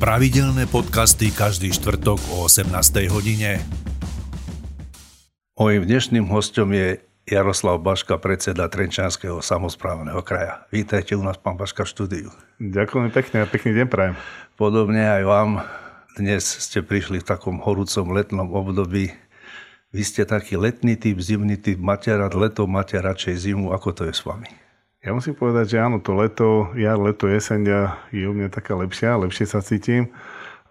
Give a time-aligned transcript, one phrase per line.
[0.00, 2.72] Pravidelné podcasty každý štvrtok o 18.
[3.12, 3.60] hodine.
[5.60, 10.64] Mojím dnešným hostom je Jaroslav Baška, predseda Trenčanského samozprávneho kraja.
[10.72, 12.28] Vítajte u nás, pán Baška, v štúdiu.
[12.64, 14.16] Ďakujem pekne a pekný deň prajem.
[14.56, 15.50] Podobne aj vám.
[16.16, 19.12] Dnes ste prišli v takom horúcom letnom období.
[19.92, 23.76] Vy ste taký letný typ, zimný typ, máte rád leto, máte radšej zimu.
[23.76, 24.48] Ako to je s vami?
[25.00, 27.60] Ja musím povedať, že áno, to leto, jar, leto, jeseň
[28.12, 30.12] je u mňa taká lepšia, lepšie sa cítim.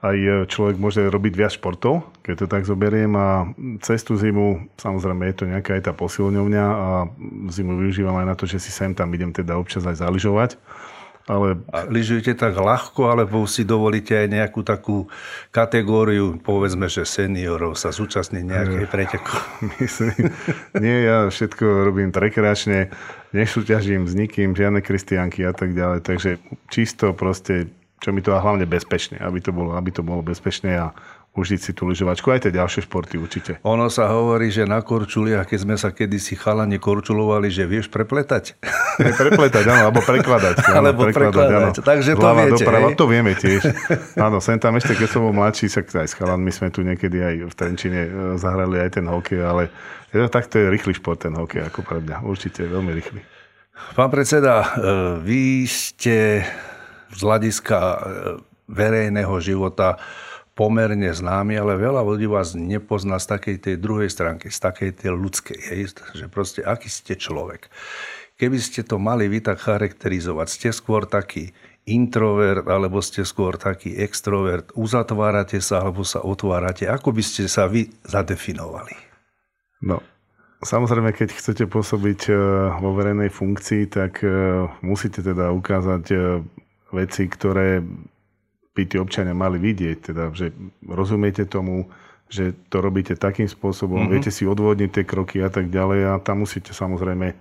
[0.05, 3.49] Aj e, človek môže robiť viac športov, keď to tak zoberiem a
[3.81, 6.89] cestu zimu, samozrejme je to nejaká aj tá posilňovňa a
[7.49, 10.61] zimu využívam aj na to, že si sem tam idem teda občas aj zaližovať
[11.29, 11.61] ale...
[11.69, 15.05] A lyžujete tak ľahko, alebo si dovolíte aj nejakú takú
[15.53, 19.33] kategóriu, povedzme, že seniorov sa zúčastniť nejakej eh, preteku?
[19.79, 20.33] Myslím,
[20.81, 22.89] nie, ja všetko robím rekreačne,
[23.33, 27.69] nesúťažím s nikým, žiadne kristianky a tak ďalej, takže čisto proste,
[28.01, 30.95] čo mi to a hlavne bezpečne, aby to bolo, aby to bolo bezpečné a
[31.37, 33.51] užiť si tú lyžovačku, aj tie ďalšie športy určite.
[33.61, 38.57] Ono sa hovorí, že na korčuliach, keď sme sa kedysi chalani korčulovali, že vieš prepletať.
[38.99, 40.55] Ne, prepletať, áno, alebo prekladať.
[40.59, 41.87] Áno, alebo prekladať, prekladať áno.
[41.87, 42.67] takže to Hlava viete.
[42.67, 43.63] Doprava, to vieme tiež.
[44.27, 47.23] Áno, sem tam ešte, keď som bol mladší, sa aj s chalanmi sme tu niekedy
[47.23, 49.71] aj v Trenčine e, zahrali aj ten hokej, ale
[50.11, 52.27] tak to je rýchly šport ten hokej, ako pre mňa.
[52.27, 53.23] Určite veľmi rýchly.
[53.95, 54.67] Pán predseda, e,
[55.23, 56.43] vy ste
[57.15, 57.97] z hľadiska e,
[58.67, 59.95] verejného života
[60.59, 65.15] pomerne známy, ale veľa ľudí vás nepozná z takej tej druhej stránky, z takej tej
[65.15, 67.71] ľudskej, hej, že proste aký ste človek.
[68.35, 71.55] Keby ste to mali vy tak charakterizovať, ste skôr taký
[71.87, 77.71] introvert, alebo ste skôr taký extrovert, uzatvárate sa, alebo sa otvárate, ako by ste sa
[77.71, 78.99] vy zadefinovali?
[79.79, 80.03] No,
[80.59, 82.35] Samozrejme, keď chcete pôsobiť e,
[82.83, 86.43] vo verejnej funkcii, tak e, musíte teda ukázať e,
[86.91, 87.79] veci, ktoré
[88.73, 90.53] by tí občania mali vidieť, teda, že
[90.85, 91.89] rozumiete tomu,
[92.29, 94.13] že to robíte takým spôsobom, mm-hmm.
[94.13, 97.35] viete si odvodniť tie kroky a tak ďalej a tam musíte samozrejme e,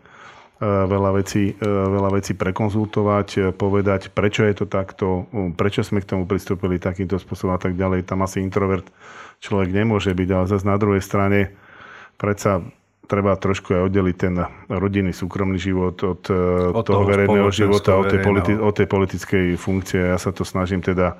[0.64, 5.28] veľa vecí, e, veľa vecí prekonzultovať, e, povedať, prečo je to takto,
[5.60, 8.08] prečo sme k tomu pristúpili takýmto spôsobom a tak ďalej.
[8.08, 8.88] Tam asi introvert
[9.44, 11.52] človek nemôže byť, ale zase na druhej strane
[12.16, 12.64] predsa
[13.08, 14.34] treba trošku aj oddeliť ten
[14.68, 16.36] rodinný súkromný život od, e,
[16.76, 20.12] od toho, toho verejného života, od tej, politi- od tej politickej funkcie.
[20.12, 21.16] Ja sa to snažím teda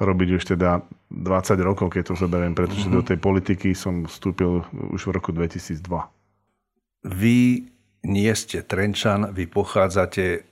[0.00, 3.00] robiť už teda 20 rokov, keď to zoberiem, pretože mm-hmm.
[3.00, 5.80] do tej politiky som vstúpil už v roku 2002.
[7.08, 7.68] Vy
[8.04, 10.44] nie ste Trenčan, vy pochádzate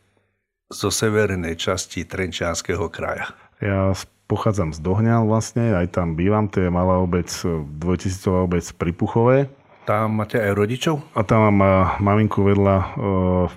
[0.68, 3.32] zo severnej časti Trenčianského kraja.
[3.64, 3.96] Ja
[4.28, 7.32] pochádzam z Dohňal vlastne, aj tam bývam, to je malá obec,
[7.80, 9.38] dvojtisícová obec pri Puchové.
[9.88, 11.00] Tam máte aj rodičov?
[11.16, 11.72] A tam mám eh,
[12.04, 12.76] maminku vedľa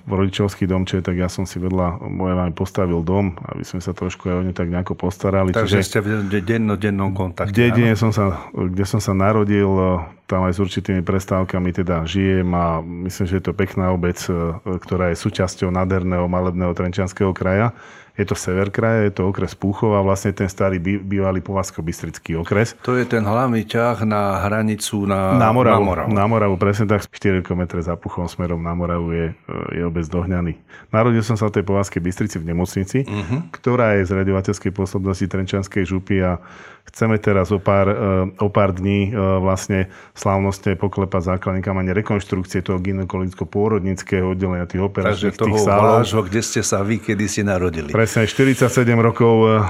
[0.00, 3.92] eh, rodičovský domče, tak ja som si vedľa mojej mamy postavil dom, aby sme sa
[3.92, 5.52] trošku aj o ňu tak nejako postarali.
[5.52, 7.52] Takže Čiže ste v dennodennom kontakte.
[7.52, 12.08] V dedine som sa, kde som sa narodil, eh, tam aj s určitými prestávkami teda
[12.08, 14.16] žijem a myslím, že je to pekná obec,
[14.64, 17.76] ktorá je súčasťou nádherného malebného Trenčianského kraja.
[18.22, 22.78] Je to sever kraja, je to okres Púchov a vlastne ten starý bývalý Povazko-Bystrický okres.
[22.86, 26.08] To je ten hlavný ťah na hranicu na, na, Moravu, na Moravu.
[26.14, 29.26] Na Moravu, presne tak 4 km za Puchom smerom na Moravu je,
[29.74, 30.54] je obec Dohňany.
[30.94, 33.50] Narodil som sa v tej Povazkej Bystrici v nemocnici, uh-huh.
[33.50, 36.38] ktorá je z radiovateľskej pôsobnosti Trenčanskej župy a
[36.82, 37.96] Chceme teraz o pár, eh,
[38.42, 45.38] o pár dní eh, vlastne slávnostne poklepať základníkam ani rekonštrukcie toho gynekologicko-pôrodnického oddelenia tých operačných
[45.38, 46.02] tých sálov.
[46.02, 47.88] vášho, kde ste sa vy kedy si narodili.
[47.94, 49.62] Presne, 47 rokov eh,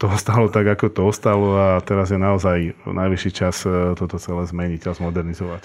[0.00, 3.66] to ostalo tak, ako to ostalo a teraz je naozaj najvyšší čas
[3.98, 5.62] toto celé zmeniť a zmodernizovať.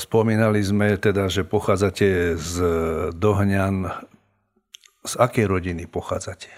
[0.00, 2.54] Spomínali sme teda, že pochádzate z
[3.12, 3.92] Dohňan.
[5.04, 6.48] Z akej rodiny pochádzate?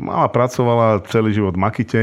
[0.00, 2.00] Mama pracovala celý život v Makite,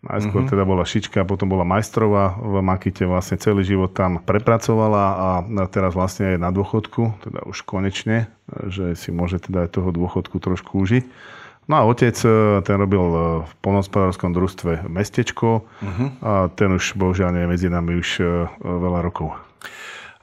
[0.00, 0.52] Najskôr mm-hmm.
[0.56, 5.28] teda bola šička, potom bola majstrová v Makite, vlastne celý život tam prepracovala a
[5.68, 10.40] teraz vlastne je na dôchodku, teda už konečne, že si môže teda aj toho dôchodku
[10.40, 11.04] trošku užiť.
[11.68, 12.98] No a otec, e, ten robil
[13.44, 16.08] v polnospodárskom družstve Mestečko uh-huh.
[16.24, 19.36] a ten už bohužiaľ nie je medzi nami už e, veľa rokov.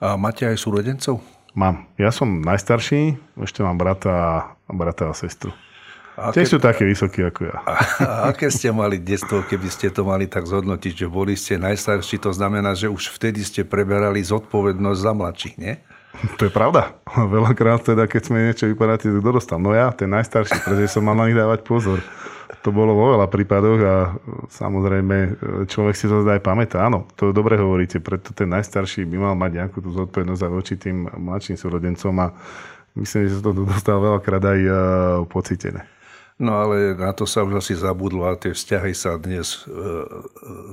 [0.02, 1.22] A máte aj súrodencov?
[1.54, 1.86] Mám.
[2.02, 5.54] Ja som najstarší, ešte mám brata, brata a sestru.
[6.18, 7.62] A Tiež sú také vysokí ako ja.
[7.62, 11.62] A, a aké ste mali detstvo, keby ste to mali tak zhodnotiť, že boli ste
[11.62, 15.78] najstarší, to znamená, že už vtedy ste preberali zodpovednosť za mladších, nie?
[16.42, 16.98] To je pravda.
[17.38, 19.62] Veľakrát teda, keď sme niečo vypadali, to kto dostal?
[19.62, 22.02] No ja, ten najstarší, pretože som mal na nich dávať pozor.
[22.66, 23.96] To bolo vo veľa prípadoch a
[24.50, 25.38] samozrejme
[25.69, 26.81] človek si to aj pamätá.
[26.81, 30.74] Áno, to dobre hovoríte, preto ten najstarší by mal mať nejakú tú zodpovednosť aj voči
[30.81, 32.34] tým mladším súrodencom a
[32.98, 34.60] myslím, že sa to dostalo veľakrát aj
[35.30, 35.97] pocitené.
[36.38, 39.74] No ale na to sa už asi zabudlo a tie vzťahy sa dnes e,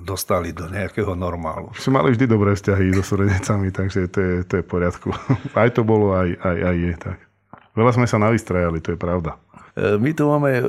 [0.05, 1.73] dostali do nejakého normálu.
[1.81, 5.09] Sme mali vždy dobré vzťahy so súrodencami, takže to je, to je v poriadku.
[5.57, 7.19] Aj to bolo, aj, aj, aj je tak.
[7.73, 9.41] Veľa sme sa navystrajali, to je pravda.
[9.73, 10.65] E, my tu máme e,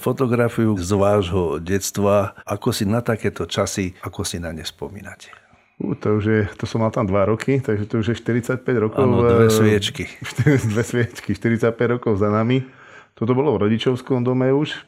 [0.00, 2.32] fotografiu z vášho detstva.
[2.48, 5.36] Ako si na takéto časy, ako si na ne spomínate?
[5.84, 8.64] Uh, to už je, to som mal tam 2 roky, takže to už je 45
[8.88, 9.04] rokov.
[9.04, 10.08] Áno, dve sviečky.
[10.72, 12.79] dve sviečky, 45 rokov za nami.
[13.20, 14.80] Toto bolo v rodičovskom dome už.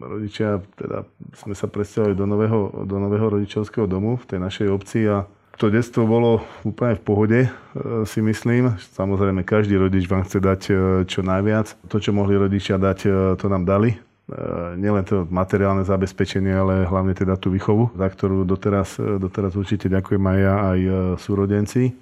[0.00, 1.04] Rodičia, teda
[1.36, 5.28] sme sa presťahovali do nového, do nového rodičovského domu v tej našej obci a
[5.60, 7.50] to detstvo bolo úplne v pohode, e,
[8.04, 8.76] si myslím.
[8.76, 10.72] Samozrejme, každý rodič vám chce dať e,
[11.08, 11.76] čo najviac.
[11.88, 13.96] To, čo mohli rodičia dať, e, to nám dali.
[14.74, 20.18] Nielen to materiálne zabezpečenie, ale hlavne teda tú výchovu, za ktorú doteraz, doteraz určite ďakujem
[20.18, 20.80] aj ja, aj
[21.22, 21.94] súrodenci.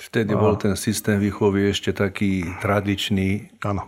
[0.00, 0.40] Vtedy a...
[0.40, 3.52] bol ten systém výchovy ešte taký tradičný.
[3.68, 3.84] Áno.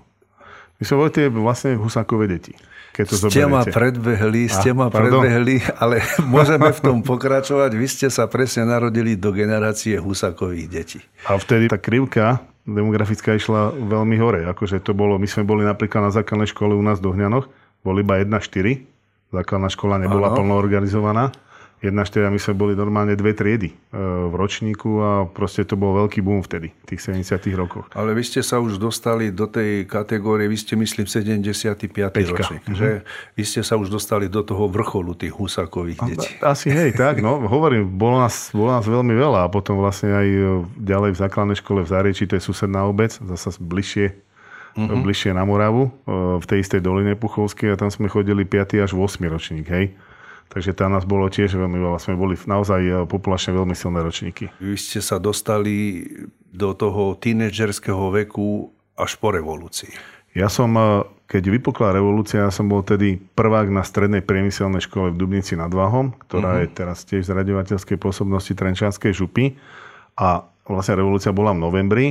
[0.78, 2.54] My sme boli tie vlastne Husákové deti.
[2.94, 5.98] Keď to ste ma predbehli, ste ma predbehli, ale
[6.34, 7.74] môžeme v tom pokračovať.
[7.74, 11.00] Vy ste sa presne narodili do generácie Husákových detí.
[11.26, 14.46] A vtedy tá krivka demografická išla veľmi hore.
[14.46, 17.50] Akože to bolo, my sme boli napríklad na základnej škole u nás v Dohňanoch,
[17.84, 18.94] boli iba 1-4.
[19.34, 20.36] Základná škola nebola ano.
[20.38, 21.34] plno organizovaná.
[21.84, 26.24] 1-4 my sme boli normálne dve triedy e, v ročníku a proste to bol veľký
[26.24, 27.84] boom vtedy, v tých 70 rokoch.
[27.92, 31.92] Ale vy ste sa už dostali do tej kategórie, vy ste myslím 75.
[31.92, 32.32] Peťka.
[32.32, 32.78] ročník, mm-hmm.
[32.80, 33.04] že?
[33.36, 36.32] Vy ste sa už dostali do toho vrcholu tých husákových detí.
[36.40, 40.26] Asi hej, tak, no, hovorím, bolo nás, bolo nás veľmi veľa a potom vlastne aj
[40.26, 40.40] e,
[40.80, 44.24] ďalej v základnej škole v Zárieči, to je susedná obec, zase bližšie
[44.76, 45.02] mm-hmm.
[45.06, 45.90] bližšie na Moravu, e,
[46.42, 48.84] v tej istej doline Puchovskej a tam sme chodili 5.
[48.84, 49.22] až 8.
[49.30, 49.94] ročník, hej.
[50.50, 51.98] Takže tam nás bolo tiež veľmi veľa.
[51.98, 54.50] Sme boli naozaj eh, populačne veľmi silné ročníky.
[54.62, 56.06] Vy ste sa dostali
[56.54, 59.90] do toho tínedžerského veku až po revolúcii.
[60.34, 65.10] Ja som, eh, keď vypukla revolúcia, ja som bol tedy prvák na strednej priemyselnej škole
[65.10, 66.62] v Dubnici nad Váhom, ktorá uh-huh.
[66.66, 69.58] je teraz tiež z radiovateľskej pôsobnosti Trenčanskej župy.
[70.14, 72.06] A vlastne revolúcia bola v novembri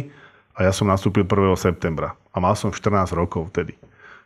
[0.59, 1.56] a ja som nastúpil 1.
[1.56, 2.19] septembra.
[2.36, 3.79] A mal som 14 rokov vtedy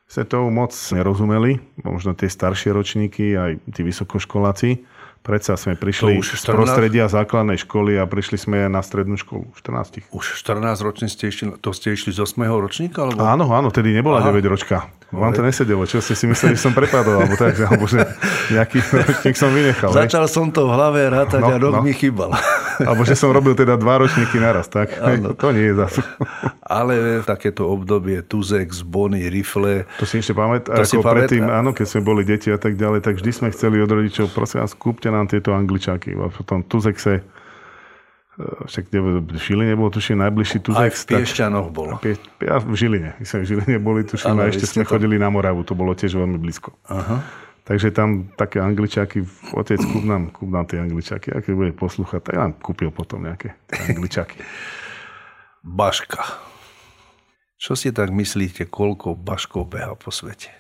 [0.07, 4.88] sme tomu moc nerozumeli, možno tie staršie ročníky, aj tí vysokoškoláci.
[5.19, 9.51] Predsa sme prišli z prostredia základnej školy a prišli sme na strednú školu.
[9.59, 10.07] 14.
[10.15, 12.48] Už 14 ročne ste išli, to ste išli z 8.
[12.48, 13.04] ročníka?
[13.04, 13.19] Alebo?
[13.19, 14.31] Áno, áno, tedy nebola Aha.
[14.31, 14.88] 9 ročka.
[15.07, 18.04] Vám to nesedelo, čo ste si mysleli, že som prepadol, alebo tak, alebo že
[18.51, 19.95] nejaký ročník som vynechal.
[19.95, 20.31] Začal ne?
[20.31, 21.83] som to v hlave rátať no, a rok no.
[21.88, 22.36] mi chýbal.
[22.77, 25.01] Alebo že som robil teda dva ročníky naraz, tak?
[25.01, 25.33] Ano.
[25.33, 26.06] To nie je zase.
[26.62, 29.89] Ale takéto obdobie Tuzex, Bony, Rifle.
[29.98, 33.01] To si ešte pamätáš, ako si predtým, áno, keď sme boli deti a tak ďalej,
[33.01, 36.13] tak vždy sme chceli od rodičov, prosím vás, kúpte nám tieto angličáky.
[36.21, 37.25] A potom Tuzexe
[38.38, 40.69] však v Žiline bol tuším najbližší tu.
[40.78, 41.98] Aj v Piešťanoch bol.
[41.98, 43.18] Pie, ja v Žiline.
[43.18, 44.94] My sme v Žiline boli tuším ano, a ešte sme to...
[44.94, 45.66] chodili na Moravu.
[45.66, 46.69] To bolo tiež veľmi blízko.
[46.86, 47.25] Aha.
[47.66, 51.34] Takže tam také angličáky, otec kúp nám, kúp nám tie angličáky.
[51.34, 54.39] A keď bude poslúchať, tak nám kúpil potom nejaké angličáky.
[55.66, 56.22] Baška.
[57.57, 60.54] Čo si tak myslíte, koľko baškov beha po svete?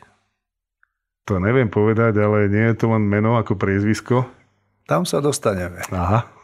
[1.29, 4.25] To neviem povedať, ale nie je to len meno ako priezvisko.
[4.89, 5.85] Tam sa dostaneme.
[5.93, 6.36] Aha.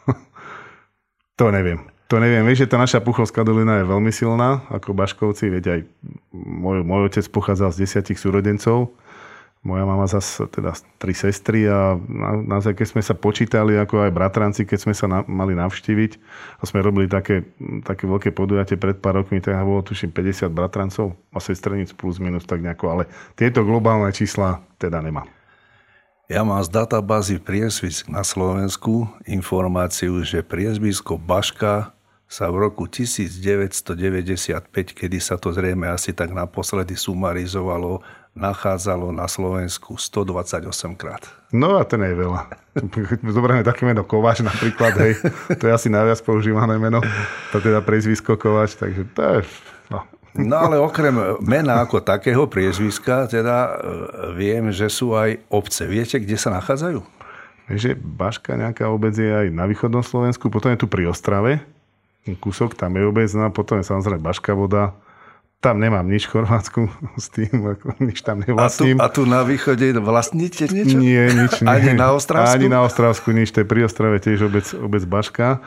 [1.34, 1.82] To neviem.
[2.12, 2.46] To neviem.
[2.46, 5.50] Vieš, že tá naša Puchovská dolina je veľmi silná, ako Baškovci.
[5.50, 5.80] Veď aj
[6.30, 8.94] môj, môj otec pochádzal z desiatich súrodencov.
[9.64, 14.12] Moja mama zase teda tri sestry a na, na keď sme sa počítali ako aj
[14.12, 16.12] bratranci, keď sme sa na, mali navštíviť
[16.60, 17.48] a sme robili také,
[17.80, 22.44] také veľké podujatie pred pár rokmi, tak bolo tuším 50 bratrancov a sestrenic plus minus
[22.44, 23.02] tak nejako, ale
[23.40, 25.32] tieto globálne čísla teda nemám.
[26.24, 31.92] Ja mám z databázy priezvisk na Slovensku informáciu, že priezvisko Baška
[32.24, 33.84] sa v roku 1995,
[34.96, 38.00] kedy sa to zrejme asi tak naposledy sumarizovalo,
[38.32, 40.64] nachádzalo na Slovensku 128
[40.96, 41.28] krát.
[41.52, 42.40] No a to nie je veľa.
[43.36, 45.20] Zoberieme také meno Kováč napríklad, hej.
[45.60, 47.04] To je asi najviac používané meno.
[47.52, 49.38] To teda priezvisko Kováč, takže to je...
[50.34, 51.14] No, ale okrem
[51.46, 53.72] mena ako takého priezviska, teda e,
[54.34, 55.86] viem, že sú aj obce.
[55.86, 56.98] Viete, kde sa nachádzajú?
[57.70, 61.62] Vieš, Baška nejaká obec je aj na východnom Slovensku, potom je tu pri Ostrave,
[62.26, 64.92] kúsok, tam je obec, no a potom je samozrejme Baška voda,
[65.64, 66.80] tam nemám nič v Chorvátsku
[67.24, 69.00] s tým, ako nič tam nevlastním.
[69.00, 71.00] A tu, a tu na východe vlastníte niečo?
[71.00, 71.68] Nie, nič nie.
[71.72, 72.52] Ani na Ostravsku?
[72.52, 75.64] Ani na Ostravsku nič, to je pri Ostrave tiež obec, obec Baška.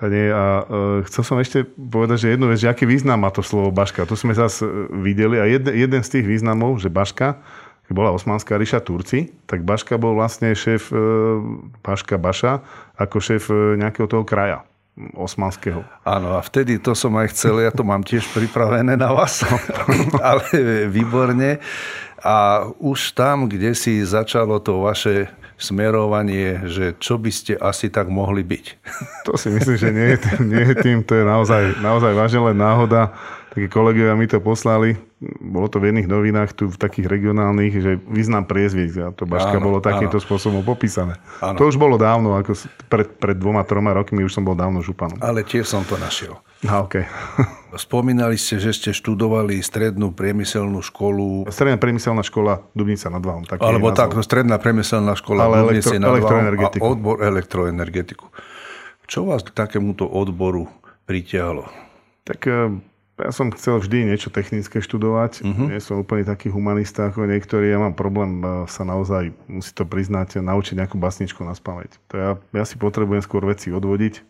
[0.00, 3.28] A, nie, a uh, chcel som ešte povedať, že jednu vec, že aký význam má
[3.28, 4.08] to slovo Baška.
[4.08, 4.64] Tu sme zase
[4.96, 7.36] videli a jeden, jeden z tých významov, že Baška,
[7.84, 11.44] keď bola osmanská ríša Turci, tak Baška bol vlastne šéf uh,
[11.84, 12.64] Baška Baša
[12.96, 14.64] ako šéf uh, nejakého toho kraja
[15.16, 15.84] osmanského.
[16.04, 19.44] Áno, a vtedy to som aj chcel, ja to mám tiež pripravené na vás,
[20.28, 20.44] ale
[20.88, 21.60] výborne.
[22.20, 28.08] A už tam, kde si začalo to vaše smerovanie, že čo by ste asi tak
[28.08, 28.64] mohli byť?
[29.28, 32.40] To si myslím, že nie je tým, nie je tým to je naozaj, naozaj vážne
[32.50, 33.12] len náhoda.
[33.50, 34.94] Takí kolegovia mi to poslali,
[35.42, 39.58] bolo to v jedných novinách tu v takých regionálnych, že význam priezvisk a to Baška
[39.58, 40.24] áno, bolo takýmto áno.
[40.24, 41.18] spôsobom popísané.
[41.42, 41.58] Áno.
[41.58, 42.54] To už bolo dávno, ako
[42.86, 45.18] pred, pred dvoma, troma rokmi už som bol dávno županom.
[45.18, 46.38] Ale tiež som to našiel.
[46.62, 47.10] A, okay.
[47.90, 51.50] Spomínali ste, že ste študovali strednú priemyselnú školu.
[51.50, 53.42] Stredná priemyselná škola Dubnica nad Váhom.
[53.50, 56.82] Alebo tak, stredná priemyselná škola Ale Dubnice elektro, nad elektroenergetiku.
[56.82, 58.26] A odbor elektroenergetiku.
[59.10, 60.70] Čo vás k takémuto odboru
[61.02, 61.66] pritiahlo?
[62.22, 62.78] Tak e,
[63.24, 65.44] ja som chcel vždy niečo technické študovať.
[65.44, 65.68] Uh-huh.
[65.68, 67.68] Nie som úplne taký humanista ako niektorí.
[67.68, 71.90] Ja mám problém e, sa naozaj, musí to priznať, naučiť nejakú basničku na spameť.
[72.10, 74.26] To ja, ja si potrebujem skôr veci odvodiť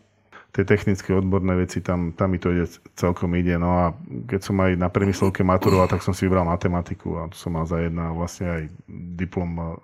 [0.51, 2.67] tie technické odborné veci, tam, tam mi to ide,
[2.99, 3.55] celkom ide.
[3.55, 3.85] No a
[4.27, 7.63] keď som aj na premyslovke maturoval, tak som si vybral matematiku a to som mal
[7.63, 8.61] za jedna vlastne aj
[9.15, 9.79] diplom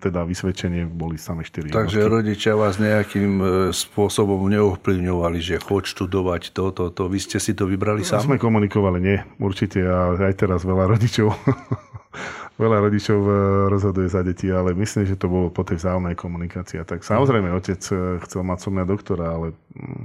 [0.00, 2.14] teda vysvedčenie boli samé 4 Takže jednotky.
[2.14, 7.12] rodičia vás nejakým e, spôsobom neovplyvňovali, že choď študovať toto, to, to.
[7.12, 8.26] Vy ste si to vybrali no, sám?
[8.26, 9.84] Sme komunikovali, nie, určite.
[9.84, 11.32] A aj teraz veľa rodičov
[12.62, 13.32] veľa rodičov e,
[13.68, 16.80] rozhoduje za deti, ale myslím, že to bolo po tej vzájomnej komunikácii.
[16.82, 20.04] Tak samozrejme, otec e, chcel mať so mňa doktora, ale mm,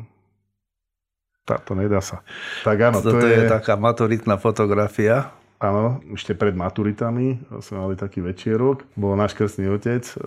[1.47, 2.23] to nedá sa.
[2.63, 3.43] Tak áno, to, to je...
[3.43, 5.31] je taká maturitná fotografia.
[5.61, 8.81] Áno, ešte pred maturitami sme mali taký večierok.
[8.97, 10.17] Bol náš krstný otec, e,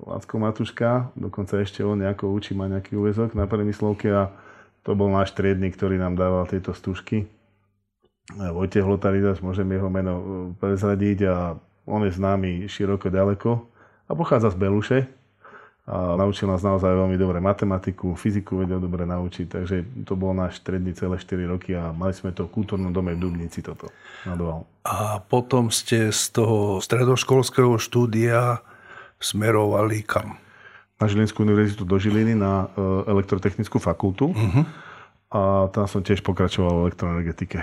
[0.00, 4.32] Lacko Matuška, dokonca ešte on nejako učí, má nejaký úvezok na premyslovke a
[4.80, 7.28] to bol náš triedny, ktorý nám dával tieto stužky.
[8.32, 10.24] Vojtech Lotaridas, môžem jeho meno e,
[10.56, 11.36] prezradiť a
[11.84, 13.68] on je známy široko ďaleko
[14.08, 14.98] a pochádza z Beluše
[15.82, 20.62] a naučil nás naozaj veľmi dobre matematiku, fyziku vedel dobre naučiť, takže to bol náš
[20.62, 23.90] stredný celé 4 roky a mali sme to v kultúrnom dome v Dubnici toto
[24.22, 24.62] nadoval.
[24.86, 28.62] A potom ste z toho stredoškolského štúdia
[29.18, 30.38] smerovali kam?
[31.02, 34.62] Na Žilinskú univerzitu do Žiliny na e, elektrotechnickú fakultu uh-huh.
[35.34, 37.58] a tam som tiež pokračoval v elektroenergetike.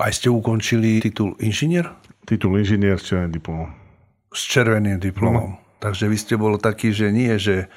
[0.00, 1.92] Aj ste ukončili titul inžinier?
[2.24, 3.68] Titul inžinier s červeným diplomom.
[4.32, 5.60] S červeným diplomom.
[5.60, 5.65] No.
[5.80, 7.68] Takže vy ste bol taký, že nie, že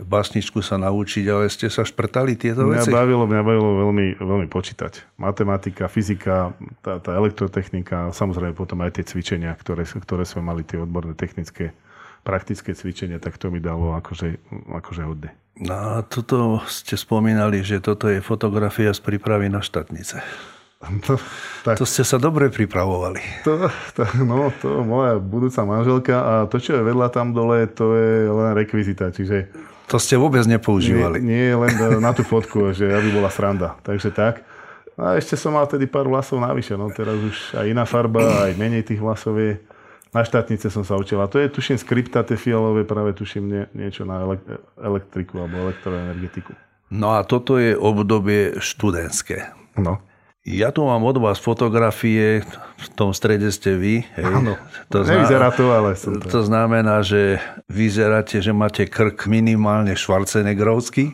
[0.00, 2.90] básničku sa naučiť, ale ste sa šprtali tieto mňa veci?
[2.90, 5.16] Bavilo, mňa bavilo veľmi, veľmi počítať.
[5.20, 10.80] Matematika, fyzika, tá, tá elektrotechnika, samozrejme potom aj tie cvičenia, ktoré, ktoré sme mali, tie
[10.80, 11.76] odborné technické,
[12.24, 14.40] praktické cvičenia, tak to mi dalo akože,
[14.72, 15.30] akože hodne.
[15.60, 20.24] No a toto ste spomínali, že toto je fotografia z prípravy na štátnice.
[20.80, 21.20] To,
[21.60, 23.44] tak, to ste sa dobre pripravovali.
[23.44, 27.92] To, to, no, to moja budúca manželka a to, čo je vedľa tam dole, to
[27.92, 29.52] je len rekvizita, čiže...
[29.92, 31.20] To ste vôbec nepoužívali.
[31.20, 33.76] Nie, nie len na tú fotku, že aby bola sranda.
[33.84, 34.40] Takže tak.
[34.96, 38.56] A ešte som mal tedy pár vlasov navyše, no teraz už aj iná farba, aj
[38.56, 39.60] menej tých vlasov je.
[40.10, 41.22] Na štátnice som sa učil.
[41.22, 44.26] A to je, tuším, skripta, tie fialové, práve tuším nie, niečo na
[44.80, 46.50] elektriku alebo elektroenergetiku.
[46.90, 49.54] No a toto je obdobie študentské.
[49.78, 50.02] No.
[50.40, 52.40] Ja tu mám od vás fotografie,
[52.80, 54.08] v tom strede ste vy.
[54.16, 54.24] Hej.
[54.24, 54.56] Áno,
[54.88, 56.32] to nevyzerá to, ale som to.
[56.32, 57.36] To znamená, že
[57.68, 61.12] vyzeráte, že máte krk minimálne švarcenegrovský.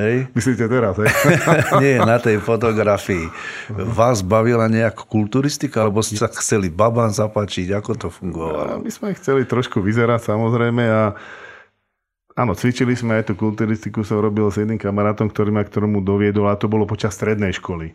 [0.00, 0.14] Hej.
[0.36, 1.12] Myslíte teraz, hej?
[1.84, 3.28] Nie, na tej fotografii.
[3.68, 7.76] Vás bavila nejaká kulturistika, alebo ste sa chceli babám zapačiť?
[7.76, 8.80] Ako to fungovalo?
[8.80, 11.12] my sme chceli trošku vyzerať, samozrejme, a
[12.38, 15.98] Áno, cvičili sme aj tú kulturistiku, som robil s jedným kamarátom, ktorý ma k tomu
[15.98, 17.92] doviedol a to bolo počas strednej školy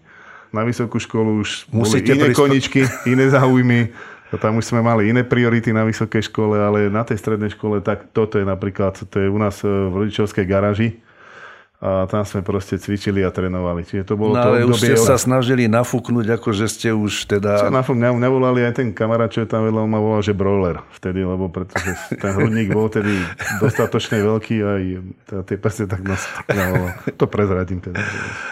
[0.53, 2.41] na vysokú školu už Musíte boli iné prispo...
[2.45, 2.79] koničky,
[3.09, 3.89] iné záujmy.
[4.33, 8.09] Tam už sme mali iné priority na vysokej škole, ale na tej strednej škole, tak
[8.13, 10.97] toto je napríklad, to je u nás e, v rodičovskej garáži
[11.83, 13.83] a tam sme proste cvičili a trénovali.
[13.83, 17.27] Čiže to bolo no, to ale už ste sa snažili nafúknuť, ako že ste už
[17.27, 17.59] teda...
[17.59, 20.79] Čo nafúk, mňa, volali aj ten kamarát, čo je tam vedľa, ma volal, že brawler
[20.95, 21.91] vtedy, lebo pretože
[22.23, 23.19] ten hrudník bol tedy
[23.59, 24.83] dostatočne veľký a aj
[25.43, 26.23] tie prste tak nás
[27.19, 27.99] To prezradím teda,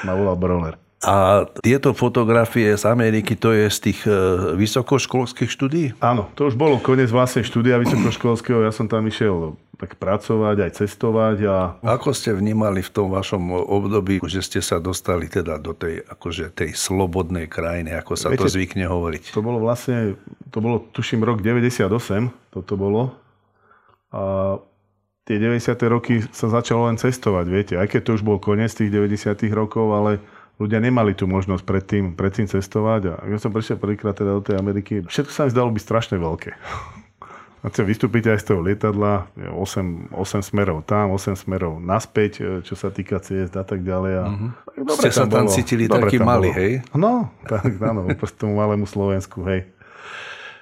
[0.04, 0.76] ma volal brawler.
[1.02, 4.14] A tieto fotografie z Ameriky, to je z tých e,
[4.54, 5.98] vysokoškolských štúdí?
[5.98, 8.62] Áno, to už bolo koniec vlastne štúdia vysokoškolského.
[8.62, 11.38] Ja som tam išiel tak pracovať, aj cestovať.
[11.50, 11.56] A...
[11.82, 16.54] Ako ste vnímali v tom vašom období, že ste sa dostali teda do tej, akože
[16.54, 19.34] tej slobodnej krajiny, ako sa Viete, to zvykne hovoriť?
[19.34, 20.22] To bolo vlastne,
[20.54, 21.82] to bolo tuším rok 98,
[22.54, 23.18] toto bolo.
[24.14, 24.62] A
[25.26, 25.74] tie 90.
[25.90, 29.34] roky sa začalo len cestovať, viete, aj keď to už bol koniec tých 90.
[29.50, 30.22] rokov, ale
[30.62, 33.02] ľudia nemali tú možnosť predtým, predtým cestovať.
[33.10, 36.18] A ja som prišiel prvýkrát teda do tej Ameriky, všetko sa mi zdalo byť strašne
[36.22, 36.52] veľké.
[37.62, 42.44] A chcem vystúpiť aj z toho lietadla, 8, 8 smerov tam, 8 smerov naspäť, e,
[42.66, 44.14] čo sa týka ciest a tak ďalej.
[44.18, 44.50] A mm-hmm.
[44.82, 45.54] dobre Ste tam sa tam bolo.
[45.54, 46.72] cítili dobre taký malý, hej?
[46.98, 49.70] No, tak áno, tomu malému Slovensku, hej.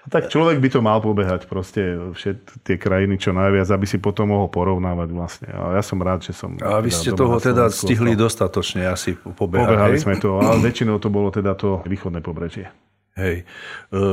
[0.08, 4.32] Tak človek by to mal pobehať proste všet tie krajiny čo najviac, aby si potom
[4.32, 5.50] mohol porovnávať vlastne.
[5.52, 6.56] A ja som rád, že som...
[6.64, 9.68] A vy ste toho teda stihli dostatočne asi pobehať.
[9.68, 10.04] Pobehali hej?
[10.08, 12.72] sme to, ale väčšinou to bolo teda to východné pobrežie.
[13.20, 13.44] Hej.
[13.92, 14.04] E,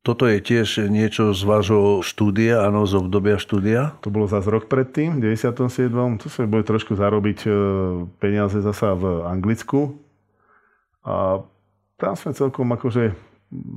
[0.00, 3.98] toto je tiež niečo z vášho štúdia, áno, z obdobia štúdia?
[4.06, 5.90] To bolo zase rok predtým, v 97.
[6.22, 7.50] Tu sme boli trošku zarobiť e,
[8.22, 9.98] peniaze zasa v Anglicku.
[11.02, 11.42] A
[12.00, 13.29] tam sme celkom akože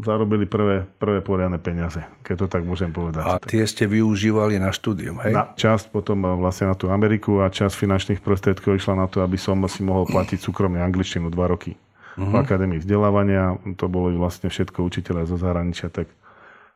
[0.06, 3.25] zarobili prvé, prvé poriadne peniaze, keď to tak môžem povedať.
[3.25, 5.34] A tie ste využívali na štúdium, hej?
[5.34, 9.34] Na časť potom vlastne na tú Ameriku a časť finančných prostriedkov išla na to, aby
[9.34, 12.22] som si mohol platiť súkromne angličtinu dva roky uh-huh.
[12.22, 13.58] v akadémii vzdelávania.
[13.82, 16.06] To bolo vlastne všetko učiteľe zo zahraničia, tak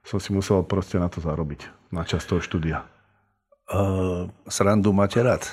[0.02, 2.82] som si musel proste na to zarobiť, na čas toho štúdia.
[3.70, 5.46] Uh, srandu máte rád?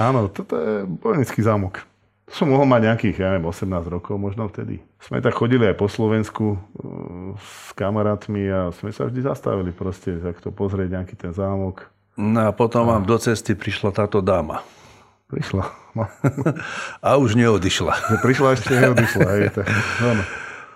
[0.00, 1.89] Áno, toto je bojnický zámok.
[2.30, 4.78] Som mohol mať nejakých, ja neviem, 18 rokov možno vtedy.
[5.02, 10.14] Sme tak chodili aj po Slovensku uh, s kamarátmi a sme sa vždy zastavili proste,
[10.38, 11.90] to pozrieť nejaký ten zámok.
[12.14, 12.96] No a potom a...
[12.96, 14.62] vám do cesty prišla táto dáma.
[15.30, 15.64] Prišla.
[15.94, 16.06] No.
[17.06, 18.18] A už neodišla.
[18.18, 19.28] Prišla ešte neodišla.
[19.30, 19.66] Hej, tak,
[20.02, 20.24] no, no.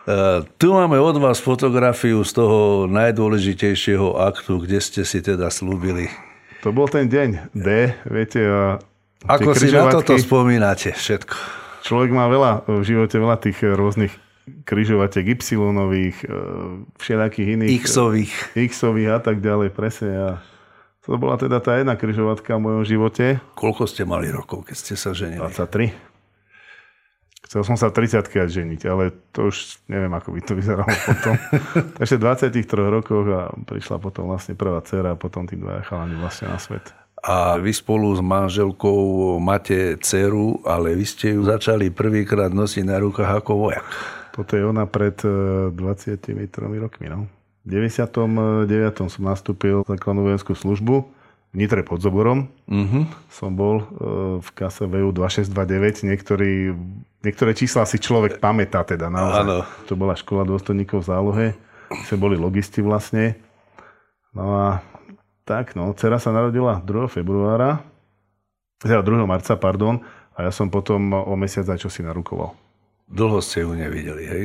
[0.04, 6.12] Uh, tu máme od vás fotografiu z toho najdôležitejšieho aktu, kde ste si teda slúbili.
[6.60, 8.40] To bol ten deň D, viete.
[8.44, 8.78] A
[9.24, 11.36] Ako si na toto spomínate všetko?
[11.84, 14.12] Človek má veľa v živote, veľa tých rôznych
[14.44, 16.36] križovatek Y-ových, e,
[17.00, 17.70] všelijakých iných.
[17.80, 18.32] X-ových.
[18.56, 20.10] X-ových a tak ďalej, presne.
[20.12, 20.28] A
[21.04, 23.40] to bola teda tá jedna križovatka v mojom živote.
[23.56, 25.40] Koľko ste mali rokov, keď ste sa ženili?
[25.40, 25.92] 23.
[27.44, 31.36] Chcel som sa 30 ženiť, ale to už neviem, ako by to vyzeralo potom.
[32.00, 36.16] Takže v 23 rokoch a prišla potom vlastne prvá dcera a potom tí dvaja chalani
[36.16, 37.03] vlastne na svet.
[37.24, 43.00] A vy spolu s manželkou máte dceru, ale vy ste ju začali prvýkrát nosiť na
[43.00, 43.88] rukách ako vojak.
[44.36, 47.24] Toto je ona pred 23 eh, rokmi, no.
[47.64, 48.68] V 99.
[49.08, 51.08] som nastúpil základnú vojenskú službu
[51.54, 52.52] v Nitre pod Zoborom.
[52.68, 53.08] Uh-huh.
[53.32, 53.84] Som bol e,
[54.42, 56.04] v kase VU 2629.
[56.04, 56.76] Niektorý,
[57.24, 59.42] niektoré čísla si človek pamätá teda naozaj.
[59.48, 59.58] Ano.
[59.88, 61.46] To bola škola dôstojníkov v zálohe.
[62.04, 63.38] Sme boli logisti vlastne.
[64.36, 64.84] No a
[65.44, 67.08] tak, no, dcera sa narodila 2.
[67.12, 67.84] februára,
[68.80, 69.24] teda 2.
[69.28, 70.00] marca, pardon,
[70.34, 72.56] a ja som potom o mesiac čo si narukoval.
[73.06, 74.44] Dlho ste ju nevideli, hej?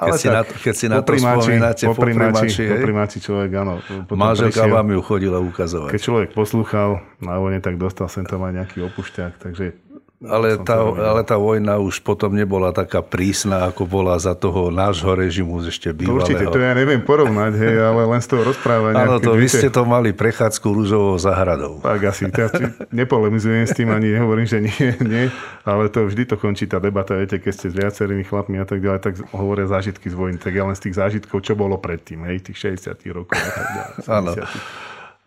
[0.00, 3.84] Ale keď, si na, keď si na to spomínate, po primáči, po primáči človek, áno.
[4.08, 5.92] Manželka vám ju chodila ukazovať.
[5.92, 9.76] Keď človek poslúchal na vojne, tak dostal sem tam aj nejaký opušťák, takže
[10.20, 15.16] ale tá, ale tá vojna už potom nebola taká prísna, ako bola za toho nášho
[15.16, 16.20] režimu ešte bývalého.
[16.20, 19.00] To určite, to ja neviem porovnať, hej, ale len z toho rozprávania.
[19.00, 21.80] Áno, to vy ste to mali prechádzku rúžovou zahradou.
[21.80, 22.52] Tak asi, ja
[22.92, 25.24] nepolemizujem s tým, ani nehovorím, že nie, nie,
[25.64, 28.84] ale to vždy to končí tá debata, viete, keď ste s viacerými chlapmi a tak
[28.84, 32.28] ďalej, tak hovoria zážitky z vojny, tak ja len z tých zážitkov, čo bolo predtým,
[32.28, 33.96] hej, tých 60 rokov a tak ďalej.
[34.04, 34.32] Áno.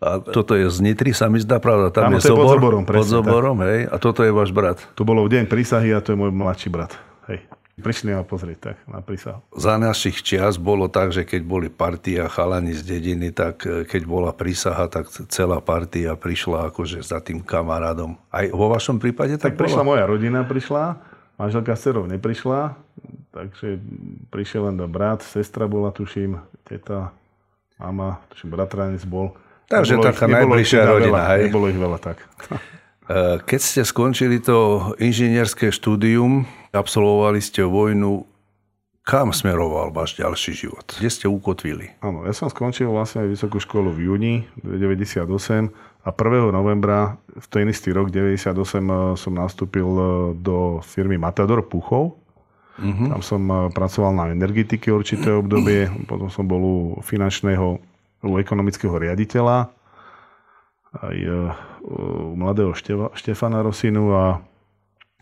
[0.04, 1.88] A toto je z Nitry, sa mi zdá pravda.
[1.88, 4.76] Tam Áno, je, Zobor, pod Zoborom, presne, pod Zoborom hej, a toto je váš brat.
[5.00, 6.92] To bolo v deň prísahy a to je môj mladší brat.
[7.24, 7.40] Hej.
[7.74, 9.42] Prišli ma pozrieť tak na prísahu.
[9.50, 14.02] Za našich čias bolo tak, že keď boli partia chalani z dediny, tak e, keď
[14.06, 18.14] bola prísaha, tak celá partia prišla akože za tým kamarádom.
[18.30, 21.02] Aj vo vašom prípade tak, tak prišla moja rodina, prišla,
[21.34, 22.78] manželka Serov neprišla,
[23.34, 23.82] takže
[24.30, 27.10] prišiel len brat, sestra bola, tuším, teta,
[27.82, 29.34] mama, tuším, bratranec bol.
[29.68, 31.42] Takže nebolo taká ich, najbližšia rodina, veľa, hej?
[31.48, 32.18] Nebolo ich veľa tak.
[33.04, 38.24] Eh, keď ste skončili to inžinierské štúdium, absolvovali ste vojnu,
[39.04, 40.88] kam smeroval váš ďalší život?
[40.96, 41.92] Kde ste ukotvili?
[42.00, 45.20] Áno, ja som skončil vlastne vysokú školu v júni 98
[46.00, 46.48] a 1.
[46.48, 48.86] novembra v ten istý rok 98 eh,
[49.20, 50.08] som nastúpil eh,
[50.40, 52.16] do firmy Matador Puchov.
[52.74, 53.06] Uh-huh.
[53.06, 57.78] Tam som pracoval na energetike určité obdobie, potom som bol u finančného
[58.24, 59.68] u ekonomického riaditeľa,
[61.04, 61.28] aj e,
[61.84, 62.72] u mladého
[63.12, 64.40] Štefana Rosinu a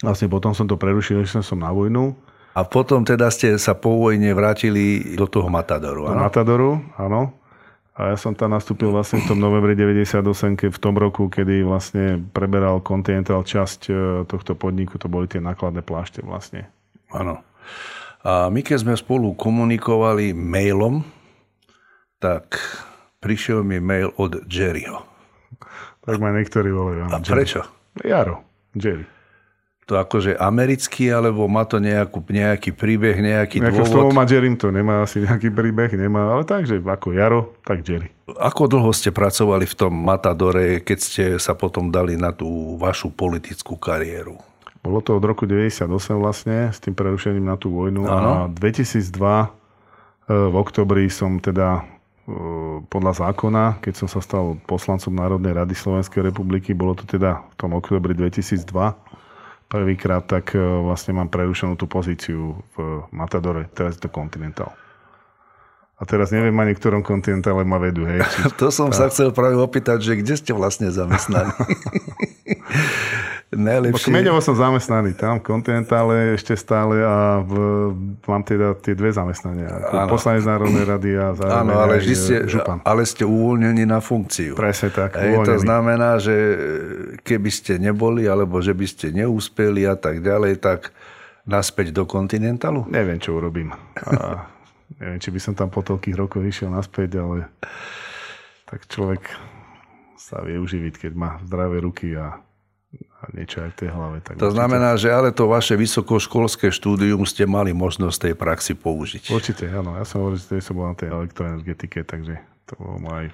[0.00, 2.14] vlastne potom som to prerušil, že som na vojnu.
[2.52, 6.20] A potom teda ste sa po vojne vrátili do toho Matadoru, áno?
[6.20, 7.32] Do Matadoru, áno.
[7.92, 11.60] A ja som tam nastúpil vlastne v tom novembri 98, keď v tom roku, kedy
[11.60, 13.92] vlastne preberal Continental časť e,
[14.24, 16.72] tohto podniku, to boli tie nákladné plášte vlastne.
[17.12, 17.44] Áno.
[18.24, 21.04] A my keď sme spolu komunikovali mailom,
[22.16, 22.56] tak
[23.22, 25.06] prišiel mi mail od Jerryho.
[26.02, 27.06] Tak ma niektorí volajú.
[27.08, 27.30] A Jerry.
[27.30, 27.61] prečo?
[28.02, 28.42] Jaro,
[28.74, 29.06] Jerry.
[29.87, 33.90] To akože americký, alebo má to nejakú, nejaký príbeh, nejaký Nejaké dôvod?
[33.90, 38.11] slovo má Jerry, to nemá asi nejaký príbeh, nemá, ale takže ako Jaro, tak Jerry.
[38.26, 43.11] Ako dlho ste pracovali v tom Matadore, keď ste sa potom dali na tú vašu
[43.11, 44.38] politickú kariéru?
[44.82, 45.87] Bolo to od roku 98
[46.18, 48.02] vlastne, s tým prerušením na tú vojnu.
[48.06, 48.30] Ano.
[48.46, 49.62] A 2002
[50.30, 51.82] E, v oktobri som teda
[52.88, 57.54] podľa zákona, keď som sa stal poslancom Národnej rady Slovenskej republiky, bolo to teda v
[57.58, 58.64] tom oktobri 2002,
[59.70, 62.76] prvýkrát, tak vlastne mám prerušenú tú pozíciu v
[63.10, 64.72] Matadore, teraz je to Continental.
[66.02, 68.02] A teraz neviem ani, ktorom kontinentále ma vedú.
[68.02, 68.26] Hej.
[68.26, 68.58] Či...
[68.60, 69.06] to som tá.
[69.06, 71.54] sa chcel práve opýtať, že kde ste vlastne zamestnaní?
[73.52, 74.08] Najlepšie.
[74.08, 77.52] Kmeňovo som zamestnaný tam, v kontinentále ešte stále a v,
[78.24, 79.68] mám teda tie dve zamestnania.
[80.08, 82.80] Poslanec Národnej rady a zároveň Áno, ale, ste, župan.
[82.80, 84.56] ale ste uvoľnení na funkciu.
[84.56, 85.20] Presne tak.
[85.20, 86.32] Hej, to znamená, že
[87.20, 90.88] keby ste neboli, alebo že by ste neúspeli a tak ďalej, tak
[91.44, 92.88] naspäť do kontinentálu?
[92.88, 93.76] Neviem, čo urobím.
[94.08, 94.48] A
[95.00, 97.52] neviem, či by som tam po toľkých rokoch išiel naspäť, ale
[98.64, 99.28] tak človek
[100.16, 102.40] sa vie uživiť, keď má zdravé ruky a
[103.33, 104.16] niečo aj v tej hlave.
[104.20, 104.57] Tak to určite...
[104.59, 109.33] znamená, že ale to vaše vysokoškolské štúdium ste mali možnosť tej praxi použiť.
[109.33, 109.96] Určite, áno.
[109.96, 113.26] Ja som hovoril, že som bol na tej elektroenergetike, takže to bolo aj,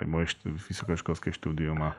[0.00, 1.92] aj moje štú, vysokoškolské štúdium a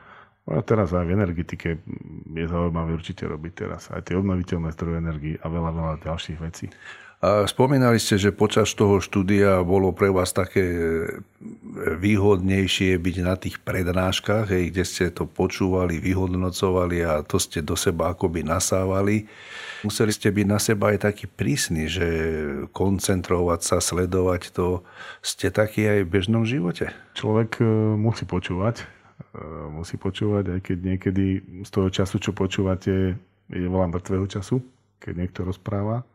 [0.48, 1.76] a teraz aj v energetike
[2.24, 6.72] je zaujímavé určite robiť teraz aj tie obnoviteľné zdroje energii a veľa, veľa ďalších vecí.
[7.18, 10.62] Spomínali ste, že počas toho štúdia bolo pre vás také
[11.98, 17.74] výhodnejšie byť na tých prednáškach, hej, kde ste to počúvali, vyhodnocovali a to ste do
[17.74, 19.26] seba akoby nasávali.
[19.82, 22.06] Museli ste byť na seba aj taký prísny, že
[22.70, 24.86] koncentrovať sa, sledovať to.
[25.18, 26.94] Ste taký aj v bežnom živote?
[27.18, 27.66] Človek e,
[27.98, 28.86] musí počúvať.
[29.34, 29.42] E,
[29.74, 31.26] musí počúvať, aj keď niekedy
[31.66, 33.18] z toho času, čo počúvate,
[33.50, 34.62] je veľa mŕtvého času,
[35.02, 36.06] keď niekto rozpráva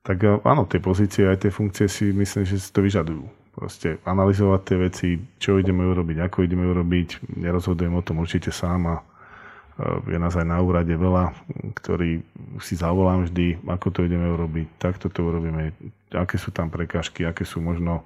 [0.00, 3.24] tak áno, tie pozície aj tie funkcie si myslím, že si to vyžadujú.
[3.52, 8.80] Proste analyzovať tie veci, čo ideme urobiť, ako ideme urobiť, nerozhodujem o tom určite sám
[8.88, 9.02] a e,
[10.08, 11.34] je nás aj na úrade veľa,
[11.76, 12.24] ktorí
[12.62, 15.76] si zavolám vždy, ako to ideme urobiť, takto to urobíme,
[16.14, 18.00] aké sú tam prekážky, aké sú možno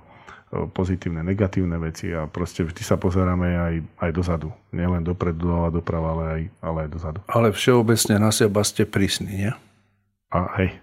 [0.50, 4.50] e, pozitívne, negatívne veci a proste vždy sa pozeráme aj, aj dozadu.
[4.74, 7.18] Nielen dopredu, ale doprava, ale aj, ale aj dozadu.
[7.30, 9.52] Ale všeobecne na seba ste prísni, nie?
[10.34, 10.82] A hej,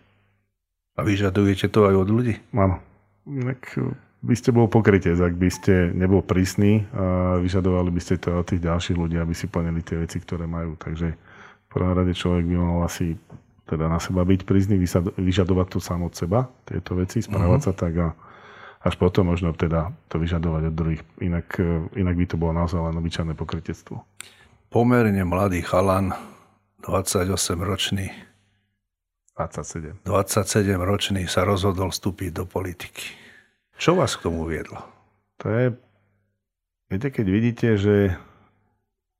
[0.95, 2.35] a vyžadujete to aj od ľudí?
[2.51, 2.79] Áno.
[3.25, 3.77] Tak
[4.21, 8.45] by ste bol pokrytec, ak by ste nebol prísny a vyžadovali by ste to od
[8.45, 10.77] tých ďalších ľudí, aby si plnili tie veci, ktoré majú.
[10.77, 13.17] Takže v prvom rade človek by mal asi
[13.65, 14.75] teda na seba byť prísny,
[15.15, 17.67] vyžadovať to sám od seba, tieto veci, správať uh-huh.
[17.71, 18.07] sa tak a
[18.81, 21.01] až potom možno teda to vyžadovať od druhých.
[21.21, 21.55] Inak,
[21.93, 24.01] inak by to bolo naozaj len obyčajné pokrytectvo.
[24.73, 26.17] Pomerne mladý chalan,
[26.83, 27.29] 28
[27.61, 28.09] ročný,
[29.49, 30.05] 27.
[30.05, 33.17] 27 ročný sa rozhodol vstúpiť do politiky.
[33.81, 34.85] Čo vás k tomu viedlo?
[35.41, 35.65] To je,
[36.93, 38.13] viete, keď vidíte, že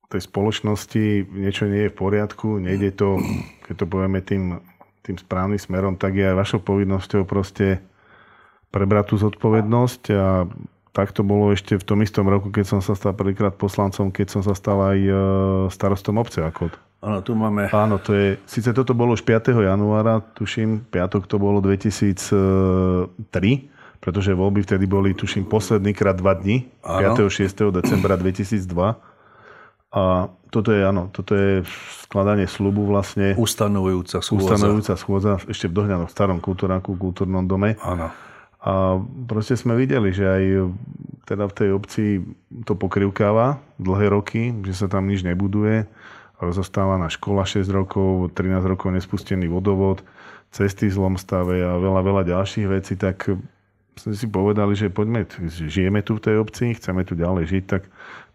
[0.05, 3.17] v tej spoločnosti niečo nie je v poriadku, nejde to,
[3.65, 4.61] keď to povieme tým,
[5.01, 7.81] tým správnym smerom, tak je aj vašou povinnosťou proste
[8.69, 10.45] prebrať tú zodpovednosť a
[10.91, 14.27] tak to bolo ešte v tom istom roku, keď som sa stal prvýkrát poslancom, keď
[14.27, 15.13] som sa stal aj e,
[15.71, 16.75] starostom obce Akot.
[17.01, 17.65] Áno, tu máme...
[17.73, 18.37] Áno, to je...
[18.45, 19.57] Síce toto bolo už 5.
[19.57, 23.17] januára, tuším, piatok to bolo 2003,
[23.97, 27.25] pretože voľby vtedy boli, tuším, posledný krát dva dní, 5.
[27.25, 27.73] 6.
[27.73, 28.61] decembra 2002.
[29.91, 31.65] A toto je, áno, toto je
[32.05, 33.33] skladanie slubu vlastne.
[33.33, 34.53] Ustanovujúca schôdza.
[34.53, 37.81] Ustanovujúca schôdza ešte v dohľadnom starom kultúráku, kultúrnom dome.
[37.81, 38.13] Áno.
[38.61, 40.43] A proste sme videli, že aj
[41.25, 42.03] teda v tej obci
[42.61, 45.89] to pokrivkáva dlhé roky, že sa tam nič nebuduje
[46.41, 50.01] rozostávaná škola 6 rokov, 13 rokov nespustený vodovod,
[50.51, 53.29] cesty v zlom stave a veľa, veľa ďalších vecí, tak
[53.95, 57.87] sme si povedali, že poďme, žijeme tu v tej obci, chceme tu ďalej žiť, tak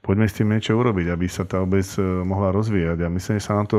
[0.04, 2.98] poďme s tým niečo urobiť, aby sa tá obec e, mohla rozvíjať.
[3.02, 3.78] A myslím, že sa nám to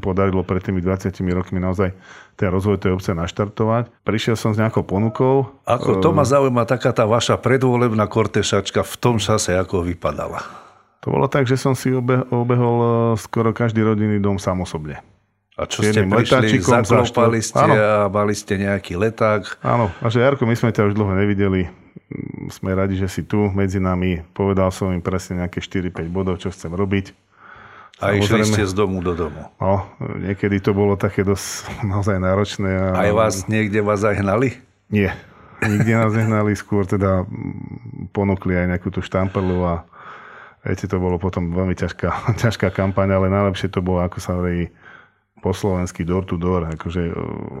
[0.00, 1.92] podarilo pred tými 20 rokmi naozaj
[2.40, 3.92] ten rozvoj tej obce naštartovať.
[4.02, 5.60] Prišiel som s nejakou ponukou.
[5.68, 10.63] Ako to ma zaujíma taká tá vaša predvolebná kortešačka v tom čase, ako vypadala.
[11.04, 12.88] To bolo tak, že som si obe, obehol e,
[13.20, 15.04] skoro každý rodinný dom sám osobne.
[15.54, 17.74] A čo ste prišli, zaklopali ste áno.
[17.76, 19.60] a mali ste nejaký leták?
[19.62, 21.70] Áno, a že Jarko, my sme ťa už dlho nevideli,
[22.50, 24.24] sme radi, že si tu medzi nami.
[24.34, 27.14] Povedal som im presne nejaké 4-5 bodov, čo chcem robiť.
[28.02, 29.46] A išli ste z domu do domu.
[29.62, 29.86] No,
[30.18, 32.70] niekedy to bolo také dosť naozaj náročné.
[32.74, 33.06] A...
[33.06, 34.58] Aj vás niekde vás aj hnali?
[34.90, 35.14] Nie,
[35.62, 37.22] nikde nás nehnali, skôr teda
[38.10, 39.74] ponúkli aj nejakú tú štamperlu a
[40.64, 42.08] Viete, to bolo potom veľmi ťažká,
[42.42, 44.72] ťažká kampaň, ale najlepšie to bolo, ako sa hovorí,
[45.44, 47.12] po slovensky door to door, akože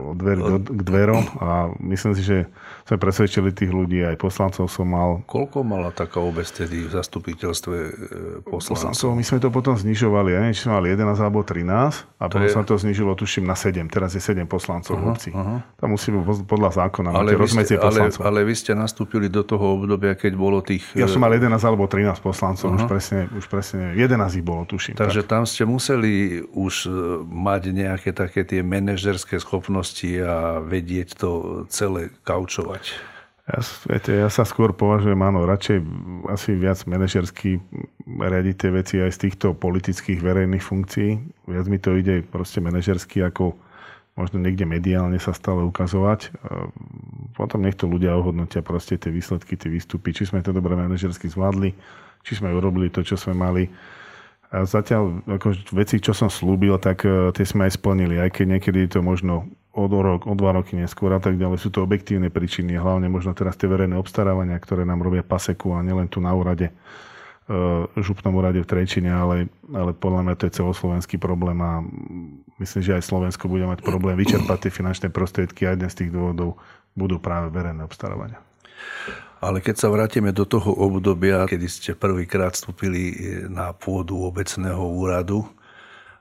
[0.08, 2.48] od dverí do, k dverom a myslím si, že
[2.88, 5.20] sme presvedčili tých ľudí, aj poslancov som mal.
[5.28, 7.90] Koľko mala taká obec tedy v zastupiteľstve e,
[8.40, 8.96] poslancov?
[8.96, 9.08] poslancov?
[9.12, 11.68] My sme to potom znižovali, ja neviem, či sme mali 11 alebo 13
[12.16, 12.56] a potom je...
[12.56, 13.84] sa to znižilo, tuším, na 7.
[13.92, 15.30] Teraz je 7 poslancov uh-huh, v obci.
[15.36, 15.60] Uh-huh.
[15.76, 20.16] Tam musíme podľa zákona ale vy, ste, ale, ale vy ste nastúpili do toho obdobia,
[20.16, 20.88] keď bolo tých...
[20.96, 22.80] Ja som mal 11 alebo 13 poslancov, uh-huh.
[22.80, 24.96] už, presne, už presne 11 ich bolo, tuším.
[24.96, 25.28] Takže tak.
[25.28, 26.88] tam ste museli už
[27.28, 31.30] mať nejaké také tie manažerské schopnosti a vedieť to
[31.66, 32.94] celé kaučovať?
[33.44, 33.60] Ja,
[33.90, 35.78] viete, ja sa skôr považujem, áno, radšej
[36.32, 37.60] asi viac manažersky
[38.08, 41.10] riadiť tie veci aj z týchto politických verejných funkcií.
[41.44, 43.52] Viac mi to ide proste manažersky ako
[44.14, 46.32] možno niekde mediálne sa stále ukazovať.
[47.34, 51.28] Potom nech to ľudia ohodnotia proste tie výsledky, tie výstupy, či sme to dobre manažersky
[51.28, 51.74] zvládli,
[52.24, 53.68] či sme urobili to, čo sme mali.
[54.54, 58.46] A zatiaľ ako veci, čo som slúbil, tak e, tie sme aj splnili, aj keď
[58.54, 61.58] niekedy je to možno o, rok, o dva roky neskôr a tak ďalej.
[61.58, 65.82] Sú to objektívne príčiny, hlavne možno teraz tie verejné obstarávania, ktoré nám robia paseku a
[65.82, 67.54] nielen tu na úrade, e,
[67.98, 71.82] župnom úrade v Trejčine, ale, ale podľa mňa to je celoslovenský problém a
[72.62, 76.10] myslím, že aj Slovensko bude mať problém vyčerpať tie finančné prostriedky a jeden z tých
[76.14, 76.62] dôvodov
[76.94, 78.38] budú práve verejné obstarávania.
[79.42, 83.14] Ale keď sa vrátime do toho obdobia, kedy ste prvýkrát vstúpili
[83.50, 85.44] na pôdu obecného úradu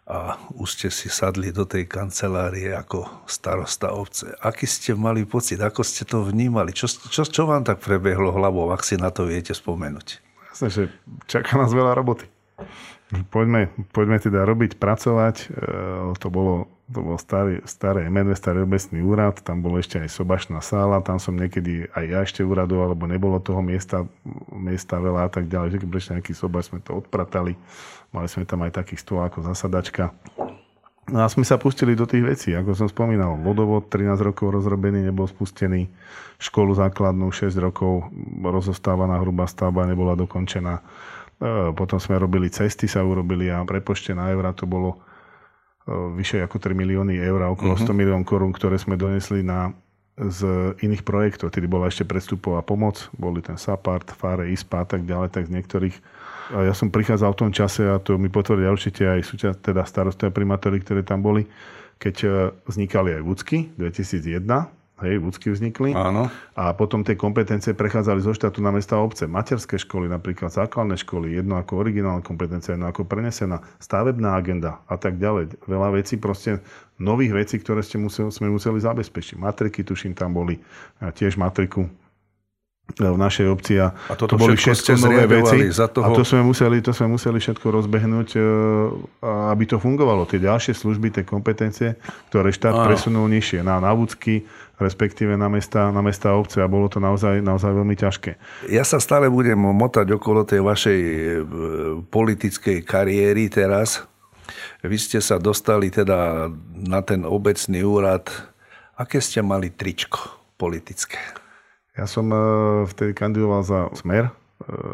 [0.04, 4.36] a už ste si sadli do tej kancelárie ako starosta obce.
[4.44, 5.64] Aký ste mali pocit?
[5.64, 6.76] Ako ste to vnímali?
[6.76, 10.20] Čo, čo, čo vám tak prebehlo hlavou, ak si na to viete spomenúť?
[10.52, 10.84] Jasne, že
[11.32, 12.28] čaká nás veľa roboty.
[13.30, 15.36] Poďme, poďme teda robiť, pracovať.
[15.38, 20.14] E, to bolo to bol starý, staré MNV, starý obecný úrad, tam bolo ešte aj
[20.14, 24.04] sobašná sála, tam som niekedy aj ja ešte úradoval, lebo nebolo toho miesta,
[24.52, 25.74] miesta veľa a tak ďalej.
[25.74, 27.56] Že keď prišiel nejaký sobaš, sme to odpratali,
[28.14, 30.12] mali sme tam aj taký stôl ako zasadačka.
[31.04, 35.04] No a sme sa pustili do tých vecí, ako som spomínal, vodovod 13 rokov rozrobený,
[35.04, 35.92] nebol spustený,
[36.40, 38.08] školu základnú 6 rokov,
[38.40, 40.80] rozostávaná hrubá stavba nebola dokončená.
[41.42, 45.00] E, potom sme robili cesty, sa urobili a prepošte na Evra to bolo
[46.16, 47.76] vyše ako 3 milióny eur okolo.
[47.76, 47.84] Mhm.
[47.84, 49.76] 100 milión korún, ktoré sme donesli na,
[50.16, 51.52] z iných projektov.
[51.52, 55.60] Tedy bola ešte predstupová pomoc, boli ten SAPART, FARE, ISPA a tak ďalej, tak z
[55.60, 55.96] niektorých
[56.52, 59.88] a ja som prichádzal v tom čase a to mi potvrdia určite aj súčasť, teda
[59.88, 61.48] starostové primátory, ktoré tam boli,
[61.96, 62.28] keď e,
[62.68, 64.44] vznikali aj Vúcky 2001,
[65.04, 65.92] hej, vúcky vznikli.
[65.92, 66.32] Áno.
[66.56, 69.28] A potom tie kompetencie prechádzali zo štátu na mesta a obce.
[69.28, 74.96] Materské školy, napríklad základné školy, jedno ako originálna kompetencia, jedno ako prenesená, stavebná agenda a
[74.96, 75.60] tak ďalej.
[75.68, 76.64] Veľa vecí, proste
[76.98, 79.36] nových vecí, ktoré ste museli, sme museli zabezpečiť.
[79.36, 80.58] Matriky, tuším, tam boli.
[81.04, 81.86] A tiež matriku
[82.94, 86.04] v našej obci a, a toto to boli všetko nové veci za toho...
[86.04, 88.40] a to sme, museli, to sme museli všetko rozbehnúť, e,
[89.24, 90.28] aby to fungovalo.
[90.28, 91.98] Tie ďalšie služby, tie kompetencie,
[92.30, 92.86] ktoré štát Áno.
[92.92, 94.46] presunul nižšie na návudky,
[94.82, 98.32] respektíve na mesta, na mesta a obce a bolo to naozaj, naozaj veľmi ťažké.
[98.74, 101.40] Ja sa stále budem motať okolo tej vašej e,
[102.10, 104.02] politickej kariéry teraz.
[104.84, 108.28] Vy ste sa dostali teda na ten obecný úrad.
[109.00, 110.20] Aké ste mali tričko
[110.58, 111.22] politické?
[111.94, 112.38] Ja som e,
[112.90, 114.43] vtedy kandidoval za Smer.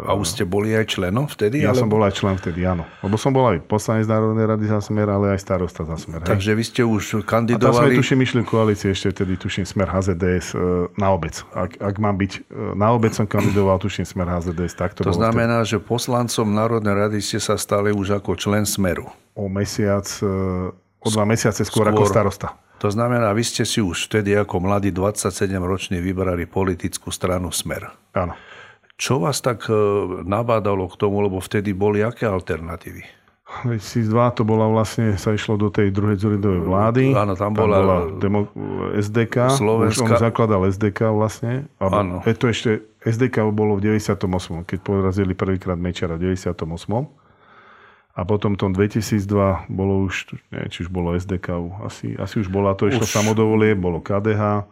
[0.05, 1.62] A už ste boli aj členom vtedy?
[1.62, 1.82] Ja alebo?
[1.86, 2.84] som bol aj člen vtedy, áno.
[3.05, 6.25] Lebo som bol aj poslanec Národnej rady za Smer, ale aj starosta za Smer.
[6.25, 6.29] Hej.
[6.29, 7.69] Takže vy ste už kandidovali...
[7.69, 11.41] A tam sme tuším išli koalície ešte vtedy, tuším Smer HZDS e, na obec.
[11.53, 14.73] Ak, ak mám byť, e, na obec som kandidoval, tuším Smer HZDS.
[14.73, 15.77] Tak to, to znamená, vtedy.
[15.77, 19.05] že poslancom Národnej rady ste sa stali už ako člen Smeru.
[19.38, 20.05] O mesiac,
[20.99, 22.58] o dva mesiace skôr, skôr ako starosta.
[22.79, 27.91] To znamená, vy ste si už vtedy ako mladý 27-ročný vybrali politickú stranu Smer.
[28.15, 28.39] Áno.
[28.99, 29.73] Čo vás tak e,
[30.27, 33.07] nabádalo k tomu, lebo vtedy boli aké alternatívy?
[33.63, 37.03] 2002 to bola vlastne, sa išlo do tej druhej Zurindovej vlády.
[37.17, 38.45] Áno, tam, tam bola, bola demo,
[38.93, 39.57] SDK.
[39.57, 40.05] Slovenská.
[40.05, 41.65] Už on zakladal SDK vlastne.
[41.81, 42.21] Áno.
[42.27, 44.67] Je to ešte, SDK bolo v 98.
[44.69, 46.59] Keď porazili prvýkrát Mečara v 98.
[48.19, 51.55] A potom tom 2002 bolo už, neviem, či už bolo SDK,
[51.88, 53.15] asi, asi už bola, to išlo už...
[53.15, 54.67] samodovolie, bolo KDH,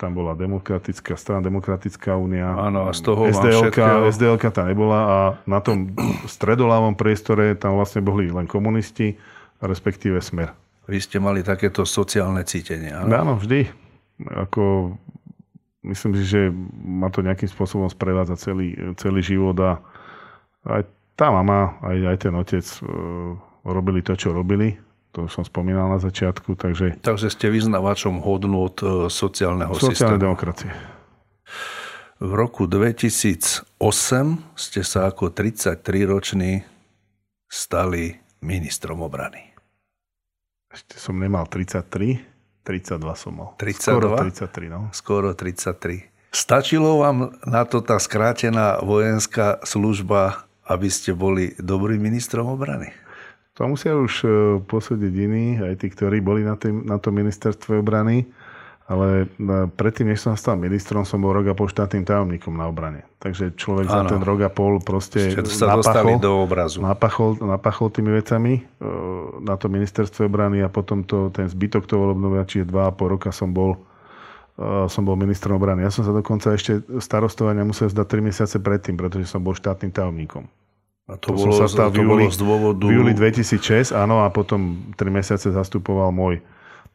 [0.00, 2.48] tam bola demokratická strana, demokratická únia.
[2.56, 5.92] Áno, a z toho SDLK, SDLK tam nebola a na tom
[6.24, 9.20] stredolávom priestore tam vlastne boli len komunisti,
[9.60, 10.56] respektíve Smer.
[10.88, 13.12] Vy ste mali takéto sociálne cítenie, áno?
[13.12, 13.68] Áno, vždy.
[14.24, 14.96] Ako,
[15.84, 16.40] myslím si, že
[16.80, 19.84] ma to nejakým spôsobom sprevádza celý, celý život a
[20.64, 22.78] aj tá mama, aj, aj ten otec e,
[23.68, 24.80] robili to, čo robili.
[25.10, 26.54] To som spomínal na začiatku.
[26.54, 30.22] Takže, takže ste vyznavačom hodnot e, sociálneho Sociálnej systému.
[30.22, 30.70] demokracie.
[32.20, 33.80] V roku 2008
[34.54, 36.62] ste sa ako 33-ročný
[37.50, 39.50] stali ministrom obrany.
[40.70, 43.58] Ešte som nemal 33, 32 som mal.
[43.58, 43.74] 32?
[43.82, 44.80] Skoro 33, no.
[44.94, 46.30] Skoro 33.
[46.30, 52.94] Stačilo vám na to tá skrátená vojenská služba, aby ste boli dobrým ministrom obrany?
[53.60, 54.28] To musia už e,
[54.64, 58.24] posúdiť iní, aj tí, ktorí boli na, tým, na tom ministerstve obrany.
[58.88, 62.72] Ale e, predtým, než som stal ministrom, som bol rok a pol štátnym tajomníkom na
[62.72, 63.04] obrane.
[63.20, 63.92] Takže človek ano.
[63.92, 66.80] za ten rok a pol proste sa napachol, do obrazu.
[66.80, 68.88] Napachol, napachol tými vecami e,
[69.44, 73.12] na to ministerstve obrany a potom to, ten zbytok toho volebného, čiže dva a pol
[73.12, 73.76] roka som bol
[74.92, 75.80] som bol ministrom obrany.
[75.80, 79.88] Ja som sa dokonca ešte starostovania musel zdať 3 mesiace predtým, pretože som bol štátnym
[79.88, 80.44] tajomníkom.
[81.10, 82.86] A to, to bolo, sa stal v júli, z dôvodu...
[82.86, 86.38] V júli 2006, áno, a potom 3 mesiace zastupoval môj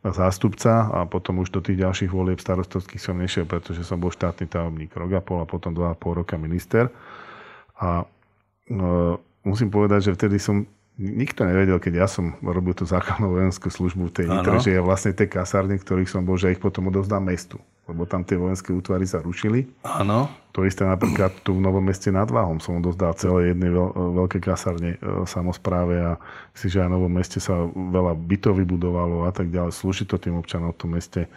[0.06, 4.46] zástupca a potom už do tých ďalších volieb starostovských som nešiel, pretože som bol štátny
[4.46, 6.94] tajomník rok a pol a potom 2,5 roka minister.
[7.82, 8.06] A
[8.70, 8.78] e,
[9.44, 10.64] musím povedať, že vtedy som
[10.96, 14.82] nikto nevedel, keď ja som robil tú základnú vojenskú službu v tej Nitre, že ja
[14.82, 17.60] vlastne tie kasárne, ktorých som bol, že ich potom odovzdám mestu.
[17.86, 19.70] Lebo tam tie vojenské útvary sa rušili.
[19.86, 20.26] Áno.
[20.58, 23.90] To isté napríklad tu v Novom meste nad Váhom som odozdal celé jednej veľ,
[24.26, 26.12] veľké kasárne e, samozpráve a
[26.56, 29.76] si, že aj v Novom meste sa veľa bytov vybudovalo a tak ďalej.
[29.76, 31.30] Slúži to tým občanom v tom meste.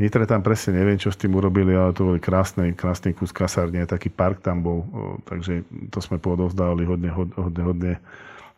[0.00, 3.86] Nitre tam presne neviem, čo s tým urobili, ale to boli krásny, krásny kus kasárne,
[3.86, 5.52] taký park tam bol, e, takže
[5.92, 7.92] to sme poodovzdávali hodne, hodne, hodne, hodne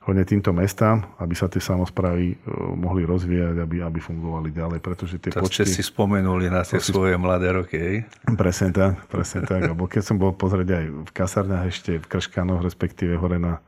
[0.06, 2.36] hodne týmto mestám, aby sa tie samozprávy e,
[2.78, 5.66] mohli rozvíjať, aby, aby fungovali ďalej, pretože tie to počty...
[5.66, 7.96] ste si spomenuli na tie svoje mladé roky, hej?
[8.38, 9.66] Presne tak, presne tak.
[9.66, 13.58] Lebo keď som bol pozrieť aj v kasárniach ešte v Krškanoch, respektíve hore na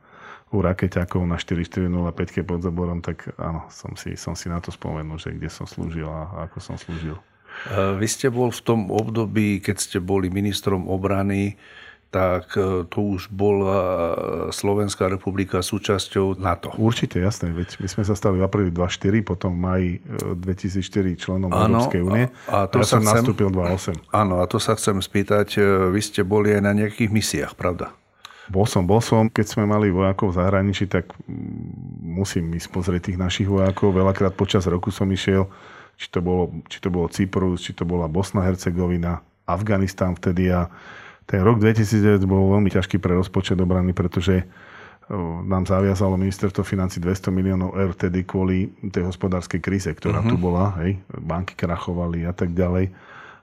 [0.49, 5.21] u rakeťakov na 4405 pod zaborom, tak áno, som si, som si na to spomenul,
[5.21, 7.21] že kde som slúžil a ako som slúžil.
[7.69, 11.59] Vy ste bol v tom období, keď ste boli ministrom obrany,
[12.09, 13.77] tak e, to už bola
[14.49, 16.73] Slovenská republika súčasťou NATO.
[16.81, 17.53] Určite, jasné.
[17.53, 21.77] Veď my sme sa stali v apríli 2004, potom v maji 2004 e, členom ano,
[21.77, 22.25] Európskej únie.
[22.49, 24.09] A, a to ja sa som chcem, nastúpil 2008.
[24.09, 25.61] Áno, a to sa chcem spýtať.
[25.61, 27.93] E, vy ste boli aj na nejakých misiách, pravda?
[28.49, 29.29] Bol som, bol som.
[29.29, 31.13] Keď sme mali vojakov v zahraničí, tak
[32.01, 33.93] musím ísť pozrieť tých našich vojakov.
[33.93, 35.45] Veľakrát počas roku som išiel,
[35.93, 40.65] či to bolo, či to bolo Cyprus, či to bola Bosna, Hercegovina, Afganistán vtedy a
[41.29, 44.49] ten rok 2009 bol veľmi ťažký pre rozpočet obrany, pretože
[45.45, 50.31] nám zaviazalo ministerstvo financí 200 miliónov eur vtedy kvôli tej hospodárskej kríze, ktorá uh-huh.
[50.33, 50.73] tu bola.
[50.81, 52.93] Hej, banky krachovali a tak ďalej.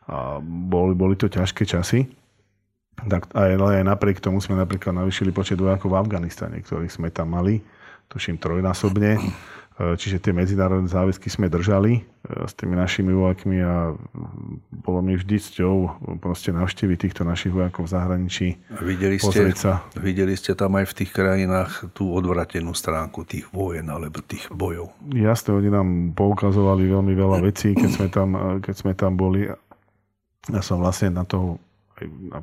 [0.07, 2.07] A boli, boli to ťažké časy.
[2.97, 7.35] Tak, ale aj napriek tomu sme napríklad navýšili počet vojakov v Afganistane, ktorých sme tam
[7.35, 7.61] mali,
[8.09, 9.19] tuším trojnásobne.
[9.77, 12.03] E, čiže tie medzinárodné záväzky sme držali e,
[12.49, 13.93] s tými našimi vojakmi a
[14.73, 15.77] bolo mi vždy cťou
[16.17, 18.47] proste navštíviť týchto našich vojakov v zahraničí.
[18.81, 19.85] Videli ste, sa.
[20.01, 24.97] videli ste tam aj v tých krajinách tú odvratenú stránku tých vojen alebo tých bojov?
[25.13, 28.29] Jasne, oni nám poukazovali veľmi veľa vecí, keď sme tam,
[28.65, 29.45] keď sme tam boli.
[30.49, 31.61] Ja som vlastne na toho,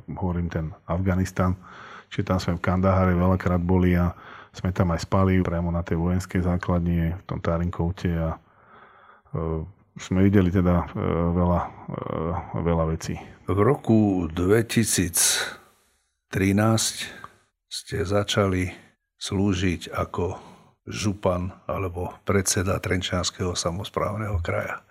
[0.05, 1.57] hovorím ten Afganistan,
[2.13, 4.13] čiže tam sme v Kandahare veľakrát boli a
[4.53, 8.39] sme tam aj spali priamo na tej vojenskej základni v tom Tarinkoute a e,
[9.97, 11.01] sme videli teda e,
[11.33, 11.69] veľa, e,
[12.61, 13.17] veľa vecí.
[13.49, 16.37] V roku 2013
[17.65, 18.69] ste začali
[19.17, 20.37] slúžiť ako
[20.85, 24.83] župan alebo predseda Trenčanského samozprávneho kraja.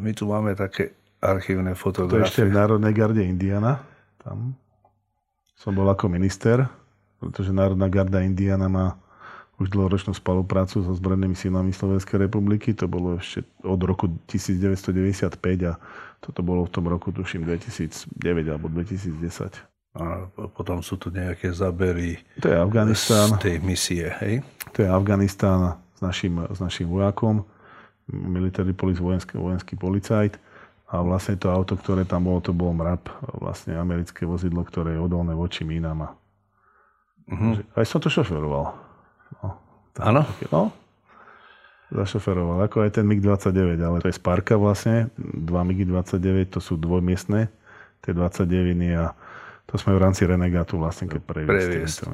[0.00, 2.24] My tu máme také archívne fotografie.
[2.24, 3.84] To ešte v Národnej garde Indiana.
[4.16, 4.56] Tam
[5.60, 6.64] som bol ako minister
[7.20, 8.86] pretože Národná garda Indiana má
[9.56, 12.76] už dlhoročnú spoluprácu so zbrojnými silami Slovenskej republiky.
[12.76, 15.80] To bolo ešte od roku 1995 a
[16.20, 19.16] toto bolo v tom roku, tuším, 2009 alebo 2010.
[19.96, 24.44] A potom sú tu nejaké zabery to je Afganistán, z tej misie, hej?
[24.76, 27.40] To je Afganistán s našim, s našim vojakom,
[28.12, 30.36] military police, vojenský, vojenský policajt.
[30.86, 33.08] A vlastne to auto, ktoré tam bolo, to bol MRAP,
[33.40, 36.08] vlastne americké vozidlo, ktoré je odolné voči mínam a
[37.26, 37.58] Uh-huh.
[37.74, 38.76] Aj som to šoferoval.
[39.42, 39.48] No,
[39.98, 40.22] Áno?
[40.52, 40.70] No,
[41.90, 47.46] zašoferoval, ako aj ten MiG-29, ale to je Sparka vlastne, dva MiG-29, to sú dvojmiestné,
[48.02, 49.14] tie 29 a
[49.66, 52.10] to sme v rámci Renegátu vlastne keď previesť.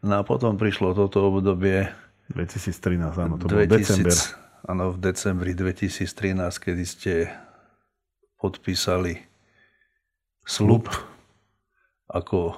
[0.00, 1.88] No a potom prišlo toto obdobie
[2.32, 4.16] 2013, áno, to 2000, bol december.
[4.68, 7.12] Áno, v decembri 2013, kedy ste
[8.36, 9.16] podpísali
[10.44, 10.88] slub
[12.08, 12.56] ako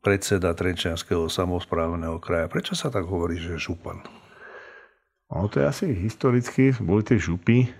[0.00, 2.48] predseda Trenčianského samozprávneho kraja.
[2.48, 4.00] Prečo sa tak hovorí, že župan?
[5.30, 7.70] No, to je asi historicky, boli tie župy,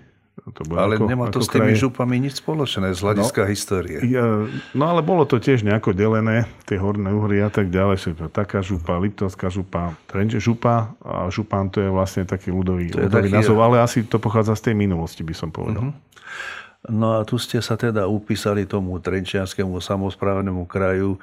[0.41, 1.83] To ale ako, nemá to s tými kraj...
[1.83, 3.97] župami nič spoločné z hľadiska no, histórie.
[4.07, 8.17] Ja, no ale bolo to tiež nejako delené, tie horné uhry a tak ďalej.
[8.31, 13.59] Taká župa, Liptovská župa, Trenče župa a župan to je vlastne taký ľudový, ľudový názov,
[13.61, 15.93] ale asi to pochádza z tej minulosti, by som povedal.
[15.93, 16.89] Uh-huh.
[16.89, 21.21] No a tu ste sa teda upísali tomu Trenčianskému samozprávnemu kraju.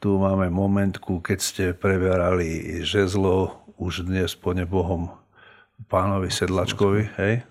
[0.00, 5.12] Tu máme momentku, keď ste preberali žezlo už dnes po nebohom
[5.92, 7.44] pánovi Sedlačkovi, hej?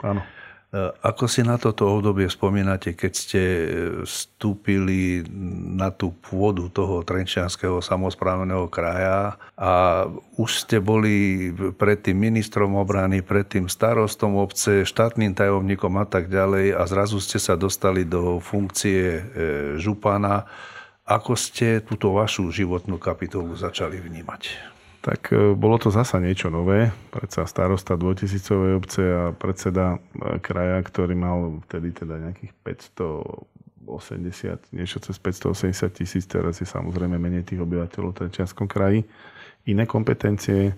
[0.00, 0.24] Áno.
[0.24, 3.64] E, ako si na toto obdobie spomínate, keď ste e,
[4.08, 5.28] vstúpili
[5.76, 10.08] na tú pôdu toho Trenčianského samozprávneho kraja a
[10.40, 16.82] už ste boli predtým ministrom obrany, predtým starostom obce, štátnym tajomníkom a tak ďalej a
[16.88, 19.22] zrazu ste sa dostali do funkcie e,
[19.76, 20.48] župana.
[21.10, 24.70] Ako ste túto vašu životnú kapitolu začali vnímať?
[25.00, 26.92] tak e, bolo to zasa niečo nové.
[27.08, 35.00] Predsa starosta 2000 obce a predseda e, kraja, ktorý mal vtedy teda nejakých 580, niečo
[35.00, 39.08] cez 580 tisíc, teraz je samozrejme menej tých obyvateľov v Trenčianskom kraji.
[39.64, 40.68] Iné kompetencie.
[40.68, 40.74] E,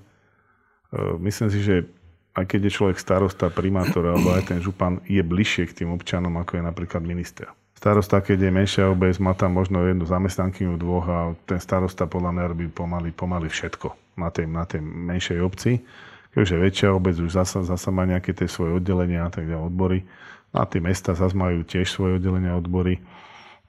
[1.19, 1.91] myslím si, že
[2.33, 6.33] aj keď je človek starosta, primátor alebo aj ten župan, je bližšie k tým občanom,
[6.39, 7.53] ako je napríklad minister
[7.83, 11.19] starosta, keď je menšia obec, má tam možno jednu zamestnankyňu, dvoch a
[11.51, 15.83] ten starosta podľa mňa robí pomaly, pomaly všetko na tej, na tej menšej obci.
[16.31, 19.99] Keďže väčšia obec už zasa, zasa má nejaké tie svoje oddelenia a tak ďalej odbory.
[20.55, 23.03] A tie mesta zase majú tiež svoje oddelenia odbory.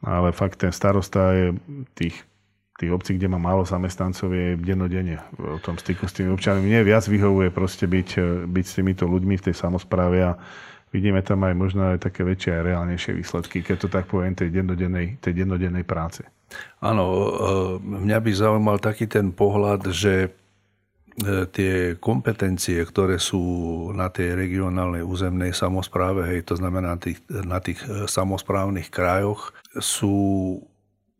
[0.05, 1.45] Ale fakt ten starosta je
[1.97, 2.21] tých,
[2.77, 6.61] tých obcí, kde má málo zamestnancov, je dennodenne v tom styku s tými občanmi.
[6.61, 8.09] Mne viac vyhovuje proste byť,
[8.45, 10.37] byť s týmito ľuďmi v tej samozpráve a
[10.93, 14.53] vidíme tam aj možno aj také väčšie a reálnejšie výsledky, keď to tak poviem, tej
[14.53, 16.21] dennodennej, tej dennodennej práce.
[16.79, 17.29] Áno, e,
[17.81, 23.41] mňa by zaujímal taký ten pohľad, že e, tie kompetencie, ktoré sú
[23.97, 29.49] na tej regionálnej územnej samozpráve, hej, to znamená na tých, na tých e, samozprávnych krajoch,
[29.81, 30.61] sú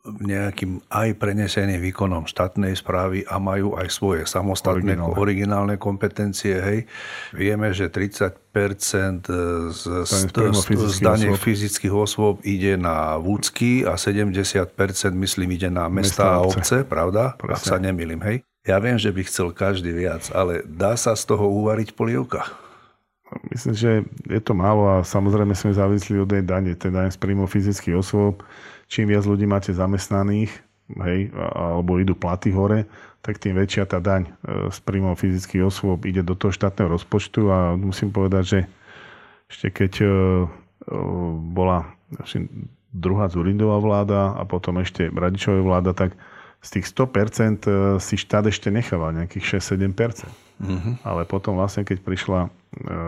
[0.04, 6.60] nejakým aj preneseným výkonom štátnej správy a majú aj svoje samostatné originálne, originálne kompetencie.
[6.60, 6.80] Hej.
[7.32, 8.36] Vieme, že 30
[9.72, 10.14] z, z,
[10.76, 14.36] z dane fyzických osôb ide na vúcky a 70
[15.16, 17.40] myslím ide na mesta a obce, pravda?
[17.40, 17.56] Presne.
[17.56, 18.44] Ak sa nemýlim, hej?
[18.68, 22.44] Ja viem, že by chcel každý viac, ale dá sa z toho uvariť polievka?
[23.50, 23.92] Myslím, že
[24.30, 27.98] je to málo a samozrejme sme závislí od tej dane, teda aj z príjmu fyzických
[27.98, 28.44] osôb
[28.88, 30.52] čím viac ľudí máte zamestnaných,
[30.92, 32.86] hej, alebo idú platy hore,
[33.24, 34.32] tak tým väčšia tá daň e,
[34.68, 38.60] z príjmov fyzických osôb ide do toho štátneho rozpočtu a musím povedať, že
[39.48, 40.12] ešte keď e, e,
[41.56, 41.88] bola
[42.92, 46.14] druhá Zurindová vláda a potom ešte Radičová vláda, tak
[46.64, 50.30] z tých 100% si štát ešte nechával nejakých 6-7%.
[50.64, 50.94] Mm-hmm.
[51.04, 52.48] Ale potom vlastne, keď prišla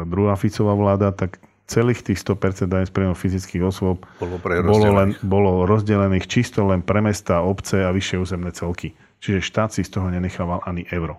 [0.09, 5.17] druhá Ficová vláda, tak celých tých 100% daň z príjmu fyzických osôb bolo, bolo, len,
[5.25, 8.93] bolo rozdelených čisto len pre mesta, obce a vyššie územné celky.
[9.17, 11.17] Čiže štát si z toho nenechával ani euro.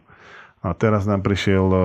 [0.62, 1.78] A teraz nám prišiel e,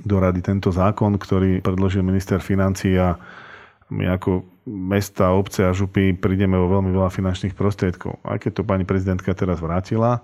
[0.00, 3.20] do rady tento zákon, ktorý predložil minister financí a
[3.92, 8.16] my ako mesta, obce a župy prídeme o veľmi veľa finančných prostriedkov.
[8.24, 10.20] Aj keď to pani prezidentka teraz vrátila, e,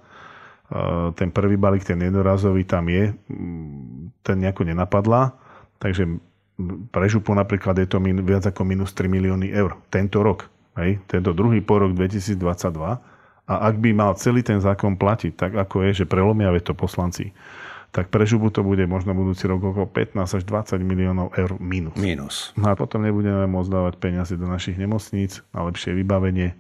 [1.13, 3.13] ten prvý balík, ten jednorazový tam je,
[4.25, 5.37] ten nejako nenapadla,
[5.77, 6.09] takže
[6.91, 10.51] pre župu napríklad je to min, viac ako minus 3 milióny eur tento rok.
[10.79, 12.39] Hej, tento druhý porok 2022.
[13.49, 17.33] A ak by mal celý ten zákon platiť, tak ako je, že prelomia to poslanci,
[17.89, 21.97] tak pre žubu to bude možno budúci rok okolo 15 až 20 miliónov eur minus.
[21.97, 22.53] Minus.
[22.55, 26.53] No a potom nebudeme môcť dávať peniaze do našich nemocníc na lepšie vybavenie,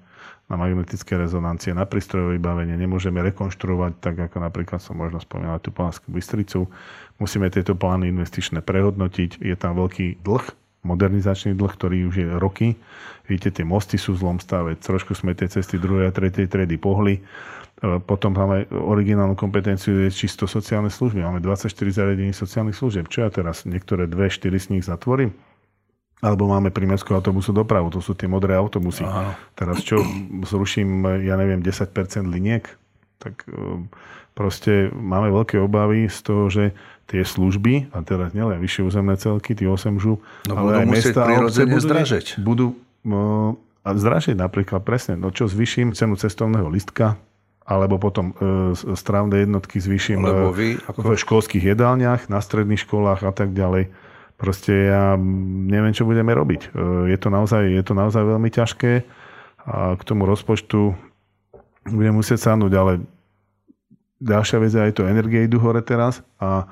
[0.48, 2.72] na magnetické rezonancie, na prístrojové vybavenie.
[2.80, 6.64] Nemôžeme rekonštruovať, tak ako napríklad som možno spomínal tú Pánskú Bystricu.
[7.20, 9.44] Musíme tieto plány investičné prehodnotiť.
[9.44, 10.44] Je tam veľký dlh,
[10.88, 12.80] modernizačný dlh, ktorý už je roky.
[13.28, 14.72] Vidíte, tie mosty sú v zlom stave.
[14.80, 17.20] Trošku sme tie cesty druhej a tretej triedy pohli.
[17.20, 17.22] E,
[18.00, 21.20] potom máme originálnu kompetenciu je čisto sociálne služby.
[21.20, 23.12] Máme 24 zariadení sociálnych služieb.
[23.12, 25.36] Čo ja teraz niektoré dve, štyri z nich zatvorím?
[26.18, 29.06] Alebo máme primárskú autobusu dopravu, to sú tie modré autobusy.
[29.06, 29.38] Aha.
[29.54, 30.02] Teraz čo,
[30.42, 31.94] zruším, ja neviem, 10%
[32.26, 32.66] liniek?
[33.22, 33.86] Tak e,
[34.34, 36.64] proste máme veľké obavy z toho, že
[37.08, 41.20] tie služby, a teraz nielen vyššie územné celky, tie 8 žú, no, ale aj mesta
[41.24, 42.26] a obce budú, zdražeť.
[42.36, 42.66] budú
[43.08, 47.16] uh, a zdražiť napríklad presne, no čo zvyším cenu cestovného listka,
[47.68, 50.24] alebo potom e, strávne jednotky zvýšim
[50.56, 51.04] vy, ako...
[51.04, 53.92] v školských jedálniach, na stredných školách a tak ďalej
[54.38, 55.18] Proste ja
[55.66, 56.70] neviem, čo budeme robiť.
[56.70, 58.92] E, je to naozaj, je to naozaj veľmi ťažké
[59.66, 60.94] a k tomu rozpočtu
[61.90, 63.02] budem musieť sáhnuť, ale
[64.22, 66.70] ďalšia vec je aj to energie idú hore teraz a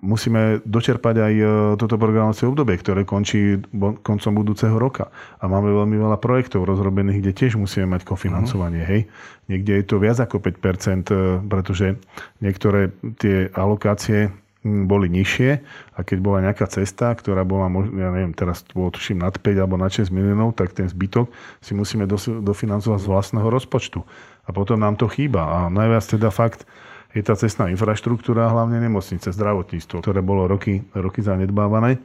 [0.00, 1.44] musíme dočerpať aj e,
[1.76, 3.60] toto programovacie obdobie, ktoré končí
[4.00, 5.12] koncom budúceho roka.
[5.36, 8.82] A máme veľmi veľa projektov rozrobených, kde tiež musíme mať kofinancovanie.
[8.82, 8.92] Uh-huh.
[8.96, 9.00] Hej.
[9.52, 12.00] Niekde je to viac ako 5%, e, pretože
[12.40, 14.32] niektoré tie alokácie
[14.62, 15.50] boli nižšie
[15.98, 17.66] a keď bola nejaká cesta, ktorá bola,
[17.98, 21.74] ja neviem, teraz bolo tuším nad 5 alebo nad 6 miliónov, tak ten zbytok si
[21.74, 24.06] musíme dofinancovať z vlastného rozpočtu.
[24.46, 25.42] A potom nám to chýba.
[25.42, 26.66] A najviac teda fakt
[27.12, 32.00] je tá cestná infraštruktúra, hlavne nemocnice, zdravotníctvo, ktoré bolo roky, roky zanedbávané.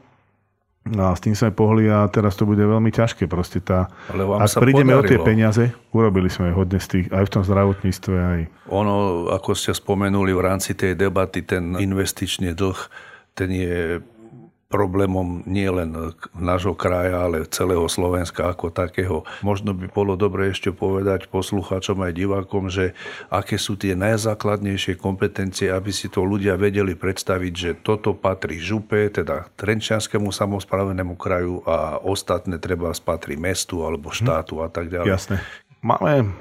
[0.91, 3.27] No a s tým sme pohli a teraz to bude veľmi ťažké.
[3.27, 5.03] Proste tá, Ale vám ak prídeme podarilo.
[5.03, 8.15] o tie peniaze, urobili sme hodne z tých, aj v tom zdravotníctve.
[8.15, 8.41] Aj...
[8.71, 8.95] Ono,
[9.31, 12.79] ako ste spomenuli v rámci tej debaty, ten investičný dlh,
[13.37, 14.01] ten je
[14.67, 15.95] problémom nie len
[16.35, 19.23] nášho kraja, ale celého Slovenska ako takého.
[19.39, 22.91] Možno by bolo dobre ešte povedať poslucháčom aj divákom, že
[23.31, 29.07] aké sú tie najzákladnejšie kompetencie, aby si to ľudia vedeli predstaviť, že toto patrí župe,
[29.07, 35.07] teda Trenčianskému samozpravenému kraju a ostatné treba spatrí mestu alebo štátu a tak ďalej.
[35.07, 35.39] Jasné.
[35.77, 36.33] Máme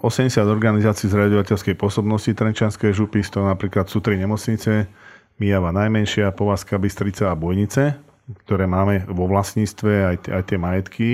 [0.00, 4.88] 80 mm, organizácií zriadovateľskej pôsobnosti Trenčianskej župy, z toho napríklad sú tri nemocnice,
[5.34, 7.98] Mijava najmenšia, Povazka Bystrica a Bojnice,
[8.46, 11.08] ktoré máme vo vlastníctve, aj, aj tie majetky.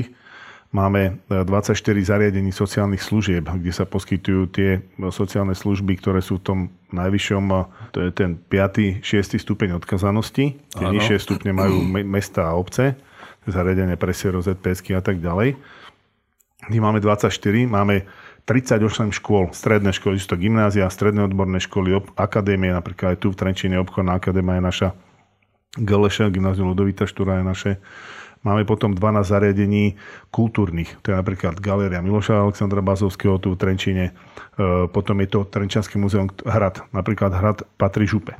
[0.70, 6.44] Máme 24 e, zariadení sociálnych služieb, kde sa poskytujú tie sociálne služby, ktoré sú v
[6.46, 6.58] tom
[6.94, 7.56] najvyššom, e,
[7.90, 9.02] to je ten 5.
[9.02, 9.40] 6.
[9.40, 10.54] stupeň odkazanosti.
[10.54, 10.94] Tie ano.
[10.94, 12.94] nižšie stupne majú mesta a obce,
[13.50, 15.58] zariadenie pre ZPSky a tak ďalej.
[16.68, 17.32] My máme 24,
[17.66, 18.04] máme
[18.50, 23.38] 38 škôl, stredné školy, sú to gymnázia, stredné odborné školy, akadémie, napríklad aj tu v
[23.38, 24.88] Trenčine obchodná akadémia je naša,
[25.78, 27.72] Galeša, gymnázium Ludovita Štúra je naše.
[28.42, 29.94] Máme potom 12 zariadení
[30.34, 34.12] kultúrnych, to je napríklad Galéria Miloša Alexandra Bazovského tu v Trenčine, e,
[34.90, 38.34] potom je to Trenčianský múzeum Hrad, napríklad Hrad patrí župe.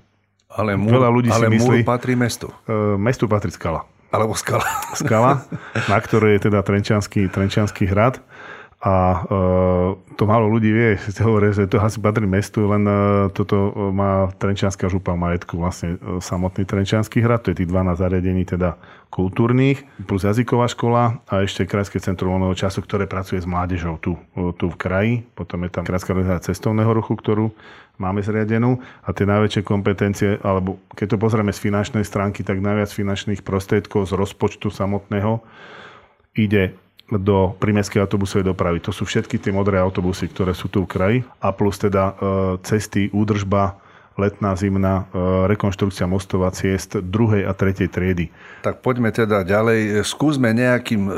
[0.50, 2.50] Ale, múr, Veľa ľudí ale si myslí, patrí mestu.
[2.66, 3.86] E, mestu patrí skala.
[4.10, 4.66] Alebo skala.
[4.98, 5.46] Skala,
[5.86, 8.18] na ktorej je teda Trenčianský, Trenčianský hrad.
[8.80, 10.96] A uh, to málo ľudí vie,
[11.28, 16.16] hovorí, že to asi patrí mestu, len uh, toto má Trenčianská župa majetku, vlastne uh,
[16.16, 18.80] samotný Trenčianský hrad, to je tých 12 zariadení teda
[19.12, 24.16] kultúrnych, plus jazyková škola a ešte Krajské centrum voľného času, ktoré pracuje s mládežou tu,
[24.56, 25.14] tu v kraji.
[25.36, 27.52] Potom je tam Krajská organizácia cestovného ruchu, ktorú
[28.00, 32.88] máme zriadenú a tie najväčšie kompetencie, alebo keď to pozrieme z finančnej stránky, tak najviac
[32.88, 35.44] finančných prostriedkov z rozpočtu samotného
[36.38, 36.78] ide
[37.18, 38.78] do primeskej autobusovej dopravy.
[38.86, 42.14] To sú všetky tie modré autobusy, ktoré sú tu v kraji a plus teda e,
[42.62, 43.80] cesty, údržba,
[44.14, 48.30] letná, zimná, e, rekonštrukcia mostov a ciest druhej a tretej triedy.
[48.62, 50.06] Tak poďme teda ďalej.
[50.06, 51.12] Skúsme nejakým, e,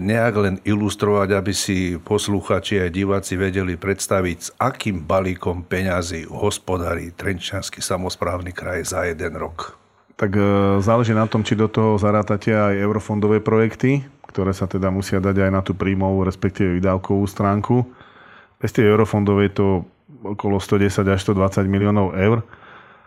[0.00, 7.12] nejak len ilustrovať, aby si posluchači a diváci vedeli predstaviť, s akým balíkom peňazí hospodári
[7.12, 9.76] Trenčiansky samozprávny kraj za jeden rok.
[10.16, 10.32] Tak
[10.80, 14.00] záleží na tom, či do toho zarátate aj eurofondové projekty,
[14.30, 17.86] ktoré sa teda musia dať aj na tú príjmovú, respektíve výdavkovú stránku.
[18.60, 19.84] Bez tej eurofondovej to
[20.22, 22.42] okolo 110 až 120 miliónov eur.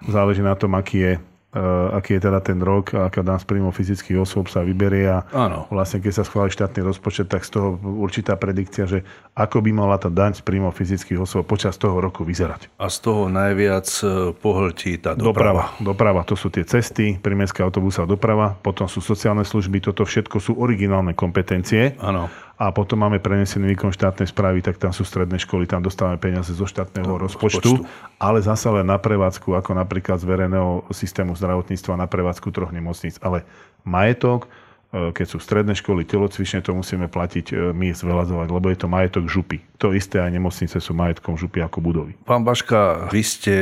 [0.08, 1.14] Záleží na tom, aký je
[1.50, 5.26] Uh, aký je teda ten rok, aká daň z príjmov fyzických osôb sa vyberie a
[5.34, 5.66] Áno.
[5.74, 9.02] vlastne keď sa schváli štátny rozpočet, tak z toho určitá predikcia, že
[9.34, 12.70] ako by mala tá daň z príjmov fyzických osôb počas toho roku vyzerať.
[12.78, 15.74] A z toho najviac e, pohltí tá doprava.
[15.74, 20.38] Doprava, doprava to sú tie cesty, prímestská autobusová doprava, potom sú sociálne služby, toto všetko
[20.38, 21.98] sú originálne kompetencie.
[21.98, 22.30] Áno
[22.60, 26.52] a potom máme prenesený výkon štátnej správy, tak tam sú stredné školy, tam dostávame peniaze
[26.52, 31.40] zo štátneho no, rozpočtu, rozpočtu, ale zase len na prevádzku, ako napríklad z verejného systému
[31.40, 33.16] zdravotníctva na prevádzku troch nemocníc.
[33.24, 33.48] Ale
[33.88, 34.52] majetok,
[34.92, 38.92] e, keď sú stredné školy, telocvične, to musíme platiť e, my zvelazovať, lebo je to
[38.92, 39.64] majetok župy.
[39.80, 42.20] To isté aj nemocnice sú majetkom župy ako budovy.
[42.28, 43.56] Pán Baška, vy ste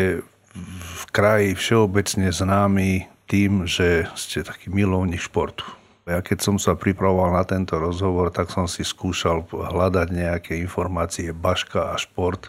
[0.74, 5.70] v kraji všeobecne známi tým, že ste taký milovník športu.
[6.08, 11.36] Ja keď som sa pripravoval na tento rozhovor, tak som si skúšal hľadať nejaké informácie
[11.36, 12.48] Baška a šport.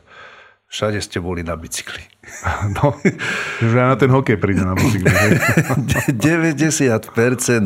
[0.70, 2.06] Všade ste boli na bicykli.
[2.76, 2.94] No,
[3.58, 5.10] že na ten hokej príde na bicykli.
[6.14, 7.10] 90%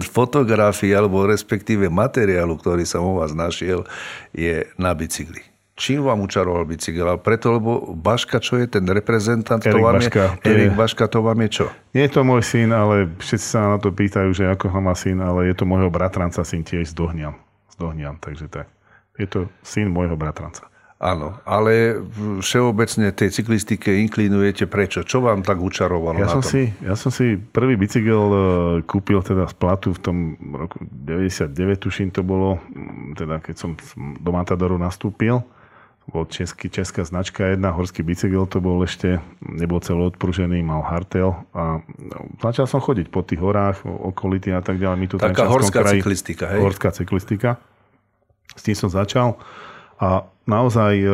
[0.16, 3.84] fotografií alebo respektíve materiálu, ktorý som u vás našiel,
[4.32, 5.51] je na bicykli
[5.82, 7.02] čím vám učaroval bicykel?
[7.02, 10.78] Ale preto, lebo Baška, čo je ten reprezentant, Erik to vám Baška, je, Erik je...
[10.78, 11.66] Baška, to vám je čo?
[11.90, 14.94] Nie je to môj syn, ale všetci sa na to pýtajú, že ako ho má
[14.94, 17.34] syn, ale je to môjho bratranca syn tiež z Dohnian.
[17.74, 18.70] Z Dohnian, takže tak.
[19.18, 20.70] Je to syn môjho bratranca.
[21.02, 21.98] Áno, ale
[22.38, 25.02] všeobecne tej cyklistike inklinujete prečo?
[25.02, 26.54] Čo vám tak učarovalo ja na som tom?
[26.54, 28.40] Si, ja som si prvý bicykel e,
[28.86, 30.16] kúpil teda z platu v tom
[30.54, 32.62] roku 99, tuším to bolo,
[33.18, 35.42] teda keď som do Matadoru nastúpil
[36.10, 41.38] bol český, česká značka jedna, horský bicykel to bol ešte, nebol celý odpružený, mal hartel
[41.54, 44.98] a no, začal som chodiť po tých horách, okolity a tak ďalej.
[44.98, 46.58] My tu Taká horská kraji, cyklistika, hej?
[46.58, 47.62] Horská cyklistika.
[48.52, 49.38] S tým som začal
[50.02, 51.08] a naozaj e,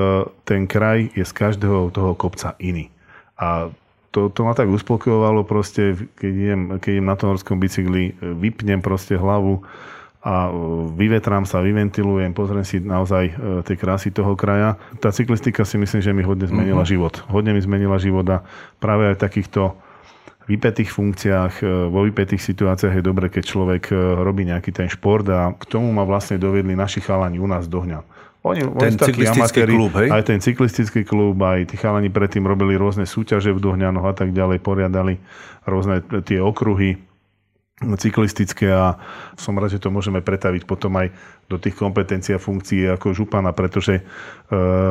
[0.49, 2.89] ten kraj je z každého toho kopca iný.
[3.37, 3.69] A
[4.09, 8.33] to, to ma tak uspokojovalo proste, keď idem, keď idem na tom horskom bicykli, e,
[8.33, 9.61] vypnem proste hlavu,
[10.19, 10.53] a e,
[10.99, 14.75] vyvetrám sa, vyventilujem, pozriem si naozaj e, tie krásy toho kraja.
[14.99, 16.91] Tá cyklistika si myslím, že mi hodne zmenila uh-huh.
[16.91, 17.23] život.
[17.31, 18.43] Hodne mi zmenila život a
[18.83, 19.63] práve aj v takýchto
[20.51, 25.55] vypetých funkciách, e, vo vypetých situáciách je dobre, keď človek robí nejaký ten šport a
[25.55, 28.03] k tomu ma vlastne dovedli naši chalani u nás do Hňa.
[28.47, 30.09] Oni, ten oni cyklistický amatéri, klub, hej?
[30.15, 34.31] Aj ten cyklistický klub, aj tí chalani predtým robili rôzne súťaže v Dohňanoch a tak
[34.31, 35.19] ďalej, poriadali
[35.67, 37.08] rôzne tie okruhy
[37.79, 38.99] cyklistické a
[39.39, 41.15] som rád, že to môžeme pretaviť potom aj
[41.49, 44.03] do tých kompetencií a funkcií ako župana, pretože e,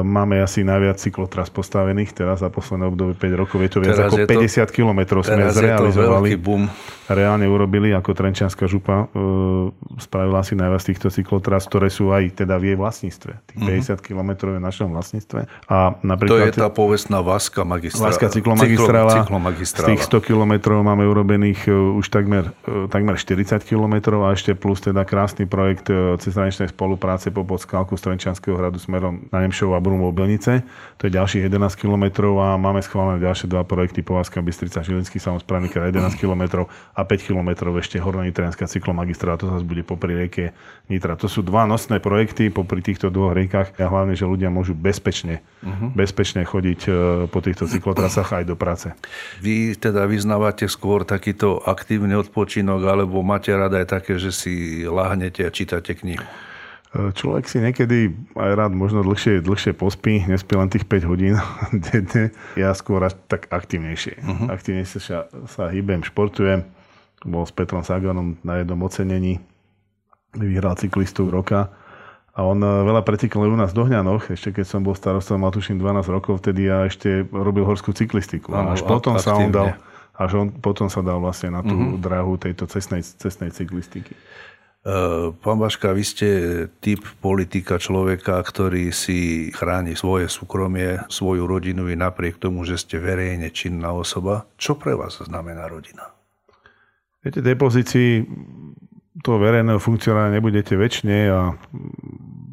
[0.02, 3.62] máme asi najviac cyklotras postavených teraz za posledné obdobie 5 rokov.
[3.62, 6.34] Je to viac teraz ako 50 to, kilometrov sme zrealizovali.
[7.08, 9.06] Reálne urobili ako Trenčianská župa.
[9.14, 9.70] E,
[10.02, 13.32] spravila si najviac týchto cyklotras, ktoré sú aj teda v jej vlastníctve.
[13.54, 14.02] Tých mm-hmm.
[14.02, 15.40] 50 kilometrov je v našom vlastníctve.
[15.70, 18.18] A napríklad, to je tá povestná Vaska magistrála.
[18.18, 19.14] Vaska cyklomagistrála.
[19.24, 19.88] cyklomagistrála.
[19.88, 24.53] Z tých 100 kilometrov máme urobených e, už takmer, e, takmer 40 kilometrov a ešte
[24.53, 29.73] plus teda krásny projekt e, cez cezhraničnej spolupráce po podskalku Strenčanského hradu smerom na Nemšov
[29.73, 30.61] a Brumov Belnice.
[31.01, 35.73] To je ďalších 11 km a máme schválené ďalšie dva projekty Povazka Bystrica Žilinský samozprávny
[35.73, 40.53] kraj 11 km a 5 km ešte Hornonitrianská cyklomagistra, to zase bude popri rieke
[40.93, 41.17] Nitra.
[41.17, 45.41] To sú dva nosné projekty popri týchto dvoch riekach a hlavne, že ľudia môžu bezpečne,
[45.65, 45.89] uh-huh.
[45.97, 46.89] bezpečne chodiť e,
[47.25, 48.93] po týchto cyklotrasách aj do práce.
[49.41, 55.47] Vy teda vyznávate skôr takýto aktívny odpočinok alebo máte rada aj také, že si láhnete
[55.47, 56.28] a čítate knihu?
[56.97, 61.36] Človek si niekedy aj rád možno dlhšie, dlhšie pospí, nespí len tých 5 hodín
[61.91, 62.32] denne.
[62.55, 64.24] Ja skôr až tak aktivnejšie.
[64.24, 64.47] Uh-huh.
[64.49, 65.18] Aktivnejšie sa,
[65.51, 66.63] sa hýbem, športujem.
[67.28, 69.43] Bol s Petrom Saganom na jednom ocenení.
[70.32, 71.76] Vyhral cyklistu roka.
[72.38, 75.49] A on eh, veľa pretekol u nás v Dohňanoch, ešte keď som bol starostom, mal
[75.49, 78.53] tuším 12 rokov, vtedy ja ešte robil horskú cyklistiku.
[78.53, 79.74] Áno, až potom sa on dal,
[80.18, 82.01] až on potom sa dal vlastne na tú uh-huh.
[82.01, 84.18] dráhu tejto cestnej, cestnej cyklistiky.
[84.88, 86.30] Eh, pán Baška, vy ste
[86.80, 92.95] typ politika človeka, ktorý si chráni svoje súkromie, svoju rodinu i napriek tomu, že ste
[92.95, 94.47] verejne činná osoba.
[94.55, 96.15] Čo pre vás znamená rodina?
[97.20, 98.09] Viete, tej pozícii
[99.20, 101.51] toho verejného funkcionára nebudete väčšine a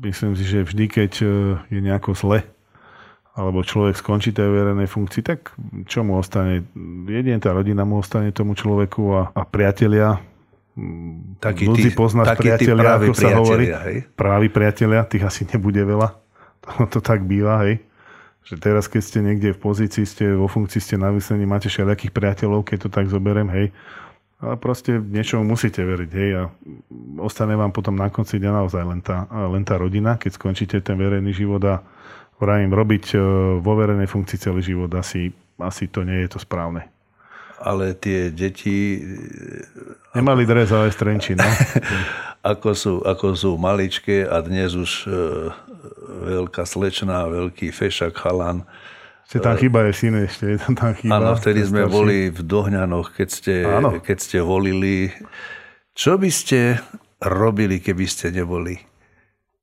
[0.03, 1.31] myslím si, že vždy, keď eh,
[1.71, 2.43] je nejako zle,
[3.35, 5.59] alebo človek skončí tej verejnej funkcii, tak
[5.91, 6.63] čo mu ostane?
[7.11, 10.23] Jedine tá rodina mu ostane tomu človeku a, a priatelia,
[11.39, 13.67] taký Ľudí poznáš taký priatelia, ako sa hovorí.
[13.71, 13.97] Hej?
[14.19, 16.15] Právi priatelia, tých asi nebude veľa.
[16.65, 17.83] To, to tak býva, hej.
[18.45, 22.13] Že teraz, keď ste niekde v pozícii, ste vo funkcii, ste na vysení, máte všelijakých
[22.13, 23.67] priateľov, keď to tak zoberiem, hej.
[24.43, 26.31] A proste niečomu musíte veriť, hej.
[26.39, 26.43] A
[27.23, 30.99] ostane vám potom na konci dňa naozaj len tá, len tá rodina, keď skončíte ten
[30.99, 31.85] verejný život a
[32.39, 33.19] vravím, robiť e,
[33.61, 35.31] vo verejnej funkcii celý život asi,
[35.61, 36.95] asi to nie je to správne
[37.65, 39.01] ale tie deti...
[40.13, 41.49] Nemali dres, ale no.
[42.53, 45.11] ako, sú, ako sú maličké a dnes už e,
[46.39, 48.69] veľká slečná, veľký fešak chalan.
[49.25, 51.17] Ste tam chyba je syn ešte, je tam, tam chyba.
[51.17, 51.97] Áno, vtedy sme starší.
[51.97, 53.55] boli v Dohňanoch, keď ste,
[54.05, 55.09] keď ste volili.
[55.97, 56.85] Čo by ste
[57.25, 58.77] robili, keby ste neboli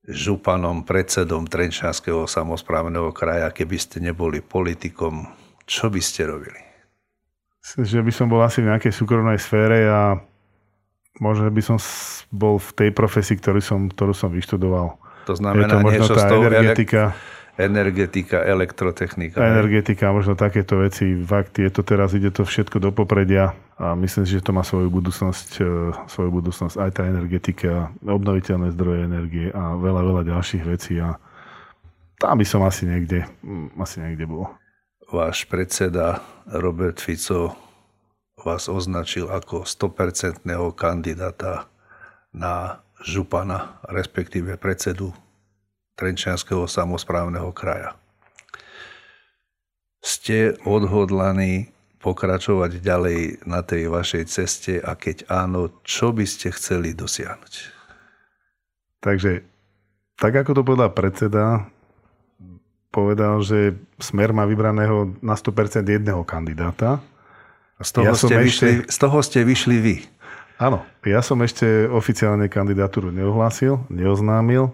[0.07, 5.29] županom, predsedom Trenčanského samozprávneho kraja, keby ste neboli politikom?
[5.65, 6.71] Čo by ste robili?
[7.61, 10.17] že by som bol asi v nejakej súkromnej sfére a
[11.21, 11.77] možno by som
[12.33, 14.97] bol v tej profesii, ktorú som, ktorú som vyštudoval.
[15.29, 16.43] To znamená je to možno niečo tá z toho
[17.57, 18.43] energetika.
[18.43, 19.39] Elektrotechnika.
[19.39, 21.15] Energetika, možno takéto veci.
[21.25, 24.61] Fakt je to teraz, ide to všetko do popredia a myslím si, že to má
[24.61, 25.63] svoju budúcnosť, e,
[26.07, 31.17] svoju budúcnosť aj tá energetika, obnoviteľné zdroje energie a veľa, veľa ďalších vecí a
[32.21, 33.25] tam by som asi niekde,
[33.81, 34.45] asi niekde bol
[35.09, 37.57] váš predseda Robert Fico
[38.41, 41.69] vás označil ako 100% kandidáta
[42.33, 45.13] na župana, respektíve predsedu
[46.01, 47.93] Trenčianského samozprávneho kraja.
[50.01, 51.69] Ste odhodlaní
[52.01, 57.53] pokračovať ďalej na tej vašej ceste a keď áno, čo by ste chceli dosiahnuť?
[59.05, 59.45] Takže,
[60.17, 61.69] tak ako to povedal predseda,
[62.89, 66.97] povedal, že Smer má vybraného na 100% jedného kandidáta.
[67.77, 68.89] A z toho, ja ste, vyšli, ešte...
[68.89, 69.95] z toho ste vyšli vy.
[70.57, 74.73] Áno, ja som ešte oficiálne kandidatúru neohlásil, neoznámil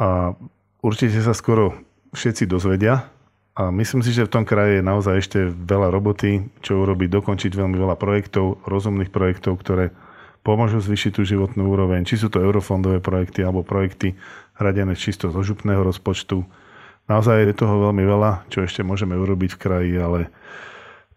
[0.00, 0.32] a
[0.80, 1.76] určite sa skoro
[2.16, 3.12] všetci dozvedia.
[3.52, 7.52] A myslím si, že v tom kraji je naozaj ešte veľa roboty, čo urobiť, dokončiť
[7.52, 9.92] veľmi veľa projektov, rozumných projektov, ktoré
[10.40, 12.08] pomôžu zvýšiť tú životnú úroveň.
[12.08, 14.16] Či sú to eurofondové projekty alebo projekty
[14.56, 16.40] hradené čisto zo župného rozpočtu.
[17.10, 20.20] Naozaj je toho veľmi veľa, čo ešte môžeme urobiť v kraji, ale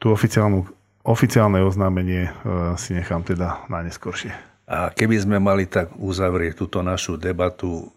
[0.01, 0.67] tú oficiálnu,
[1.05, 2.31] oficiálne oznámenie e,
[2.75, 4.33] si nechám teda na neskôršie.
[4.67, 7.93] A keby sme mali tak uzavrieť túto našu debatu,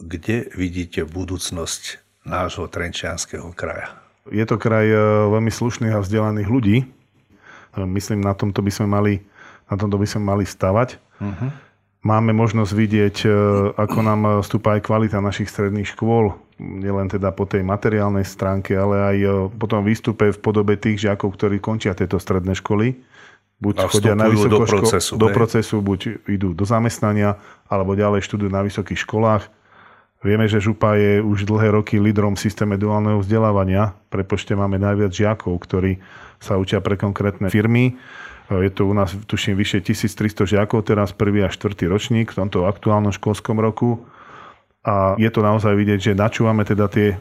[0.00, 3.94] kde vidíte budúcnosť nášho Trenčianského kraja?
[4.28, 4.96] Je to kraj e,
[5.28, 6.76] veľmi slušných a vzdelaných ľudí.
[6.82, 6.86] E,
[7.76, 9.12] myslím, na tomto by sme mali,
[9.68, 10.96] na tomto by sme mali stavať.
[11.20, 11.50] Uh-huh.
[12.00, 13.16] Máme možnosť vidieť,
[13.76, 18.96] ako nám stúpa aj kvalita našich stredných škôl nielen teda po tej materiálnej stránke, ale
[19.00, 23.00] aj e, po tom výstupe v podobe tých žiakov, ktorí končia tieto stredné školy.
[23.60, 27.36] Buď a chodia na do procesu, do procesu, buď idú do zamestnania,
[27.68, 29.52] alebo ďalej študujú na vysokých školách.
[30.20, 33.96] Vieme, že Župa je už dlhé roky lídrom v systéme duálneho vzdelávania.
[34.12, 35.96] Prepočte máme najviac žiakov, ktorí
[36.36, 37.96] sa učia pre konkrétne firmy.
[38.52, 42.68] Je to u nás, tuším, vyše 1300 žiakov, teraz prvý a štvrtý ročník v tomto
[42.68, 44.04] aktuálnom školskom roku
[44.80, 47.16] a je to naozaj vidieť, že načúvame teda tie e,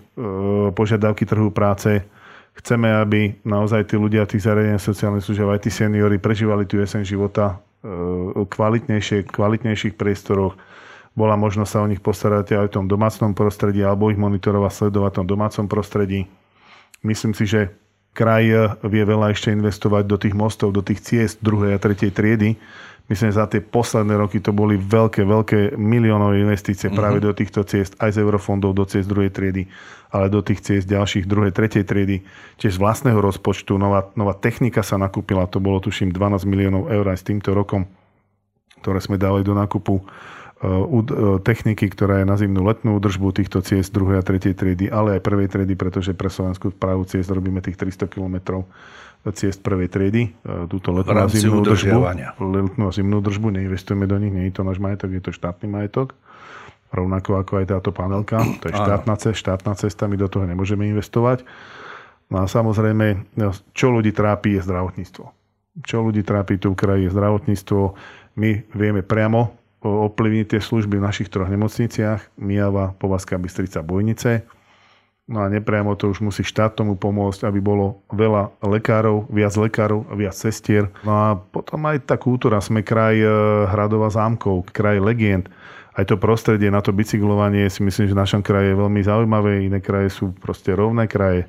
[0.71, 2.07] požiadavky trhu práce.
[2.55, 7.03] Chceme, aby naozaj tí ľudia tých zariadení sociálnej služieb, aj tí seniory prežívali tu jesen
[7.03, 10.55] života e, kvalitnejšie, kvalitnejších priestoroch.
[11.17, 15.11] Bola možnosť sa o nich postarať aj v tom domácnom prostredí alebo ich monitorovať, sledovať
[15.13, 16.29] v tom domácom prostredí.
[17.01, 17.73] Myslím si, že
[18.13, 22.59] kraj vie veľa ešte investovať do tých mostov, do tých ciest druhej a tretej triedy,
[23.09, 27.33] Myslím, že za tie posledné roky to boli veľké, veľké miliónové investície práve mm-hmm.
[27.33, 29.65] do týchto ciest, aj z eurofondov do ciest druhej triedy,
[30.13, 32.21] ale do tých ciest ďalších druhej, tretej triedy.
[32.61, 37.01] Tiež z vlastného rozpočtu nová, nová technika sa nakúpila, to bolo tuším 12 miliónov eur
[37.09, 37.89] aj s týmto rokom,
[38.85, 40.05] ktoré sme dali do nákupu
[41.39, 45.23] techniky, ktorá je na zimnú letnú údržbu týchto ciest druhej a tretej triedy, ale aj
[45.23, 48.67] prvej triedy, pretože pre Slovenskú právu ciest robíme tých 300 kilometrov
[49.35, 51.99] ciest prvej triedy, e, túto letnú a zimnú držbu.
[52.39, 55.67] Letnú a zimnú držbu, neinvestujeme do nich, nie je to náš majetok, je to štátny
[55.67, 56.15] majetok.
[56.89, 60.87] Rovnako ako aj táto panelka, to je štátna, cesta, štátna cesta, my do toho nemôžeme
[60.87, 61.43] investovať.
[62.31, 65.25] No a samozrejme, no, čo ľudí trápi je zdravotníctvo.
[65.83, 67.81] Čo ľudí trápi tu v kraji je zdravotníctvo.
[68.39, 72.35] My vieme priamo ovplyvniť tie služby v našich troch nemocniciach.
[72.39, 74.47] Mijava, Povazka, Bystrica, Bojnice
[75.29, 80.09] No a nepriamo to už musí štát tomu pomôcť, aby bolo veľa lekárov, viac lekárov,
[80.17, 80.89] viac sestier.
[81.05, 82.57] No a potom aj tá kultúra.
[82.57, 83.29] Sme kraj e,
[83.69, 85.45] hradova zámkov, kraj legend.
[85.93, 89.69] Aj to prostredie na to bicyklovanie si myslím, že v našom kraji je veľmi zaujímavé.
[89.69, 91.45] Iné kraje sú proste rovné kraje.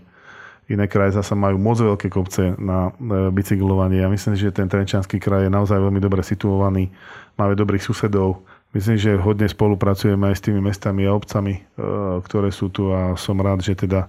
[0.70, 4.00] Iné kraje zase majú moc veľké kopce na e, bicyklovanie.
[4.00, 6.94] Ja myslím, že ten Trenčanský kraj je naozaj veľmi dobre situovaný.
[7.34, 11.60] Máme dobrých susedov Myslím, že hodne spolupracujeme aj s tými mestami a obcami, e,
[12.22, 14.06] ktoré sú tu a som rád, že teda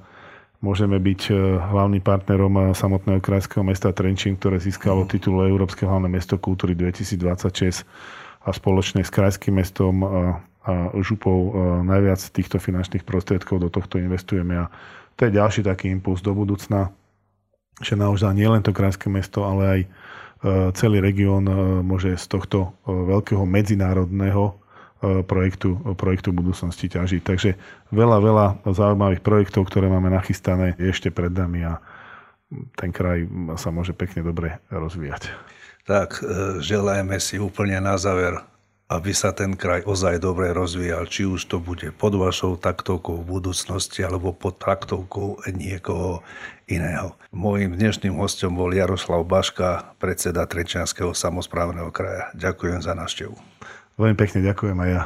[0.61, 5.09] môžeme byť e, hlavným partnerom samotného krajského mesta Trenčín, ktoré získalo mhm.
[5.09, 7.89] titul Európske hlavné mesto kultúry 2026
[8.45, 10.09] a spoločne s krajským mestom a,
[10.65, 14.69] a Župou najviac týchto finančných prostriedkov do tohto investujeme a
[15.15, 16.91] to je ďalší taký impuls do budúcna,
[17.81, 19.81] že naozaj nie len to krajské mesto, ale aj
[20.41, 21.53] E, celý región e,
[21.85, 24.57] môže z tohto e, veľkého medzinárodného
[25.01, 27.21] projektu, projektu budúcnosti ťažiť.
[27.25, 27.57] Takže
[27.89, 31.81] veľa, veľa zaujímavých projektov, ktoré máme nachystané, je ešte pred nami a
[32.77, 33.25] ten kraj
[33.57, 35.33] sa môže pekne dobre rozvíjať.
[35.89, 36.21] Tak,
[36.61, 38.45] želajme si úplne na záver
[38.91, 43.39] aby sa ten kraj ozaj dobre rozvíjal, či už to bude pod vašou taktovkou v
[43.39, 46.19] budúcnosti alebo pod taktovkou niekoho
[46.67, 47.15] iného.
[47.31, 52.35] Mojím dnešným hostom bol Jaroslav Baška, predseda Trenčianského samozprávneho kraja.
[52.35, 53.35] Ďakujem za návštevu.
[53.95, 55.03] Veľmi pekne ďakujem aj ja.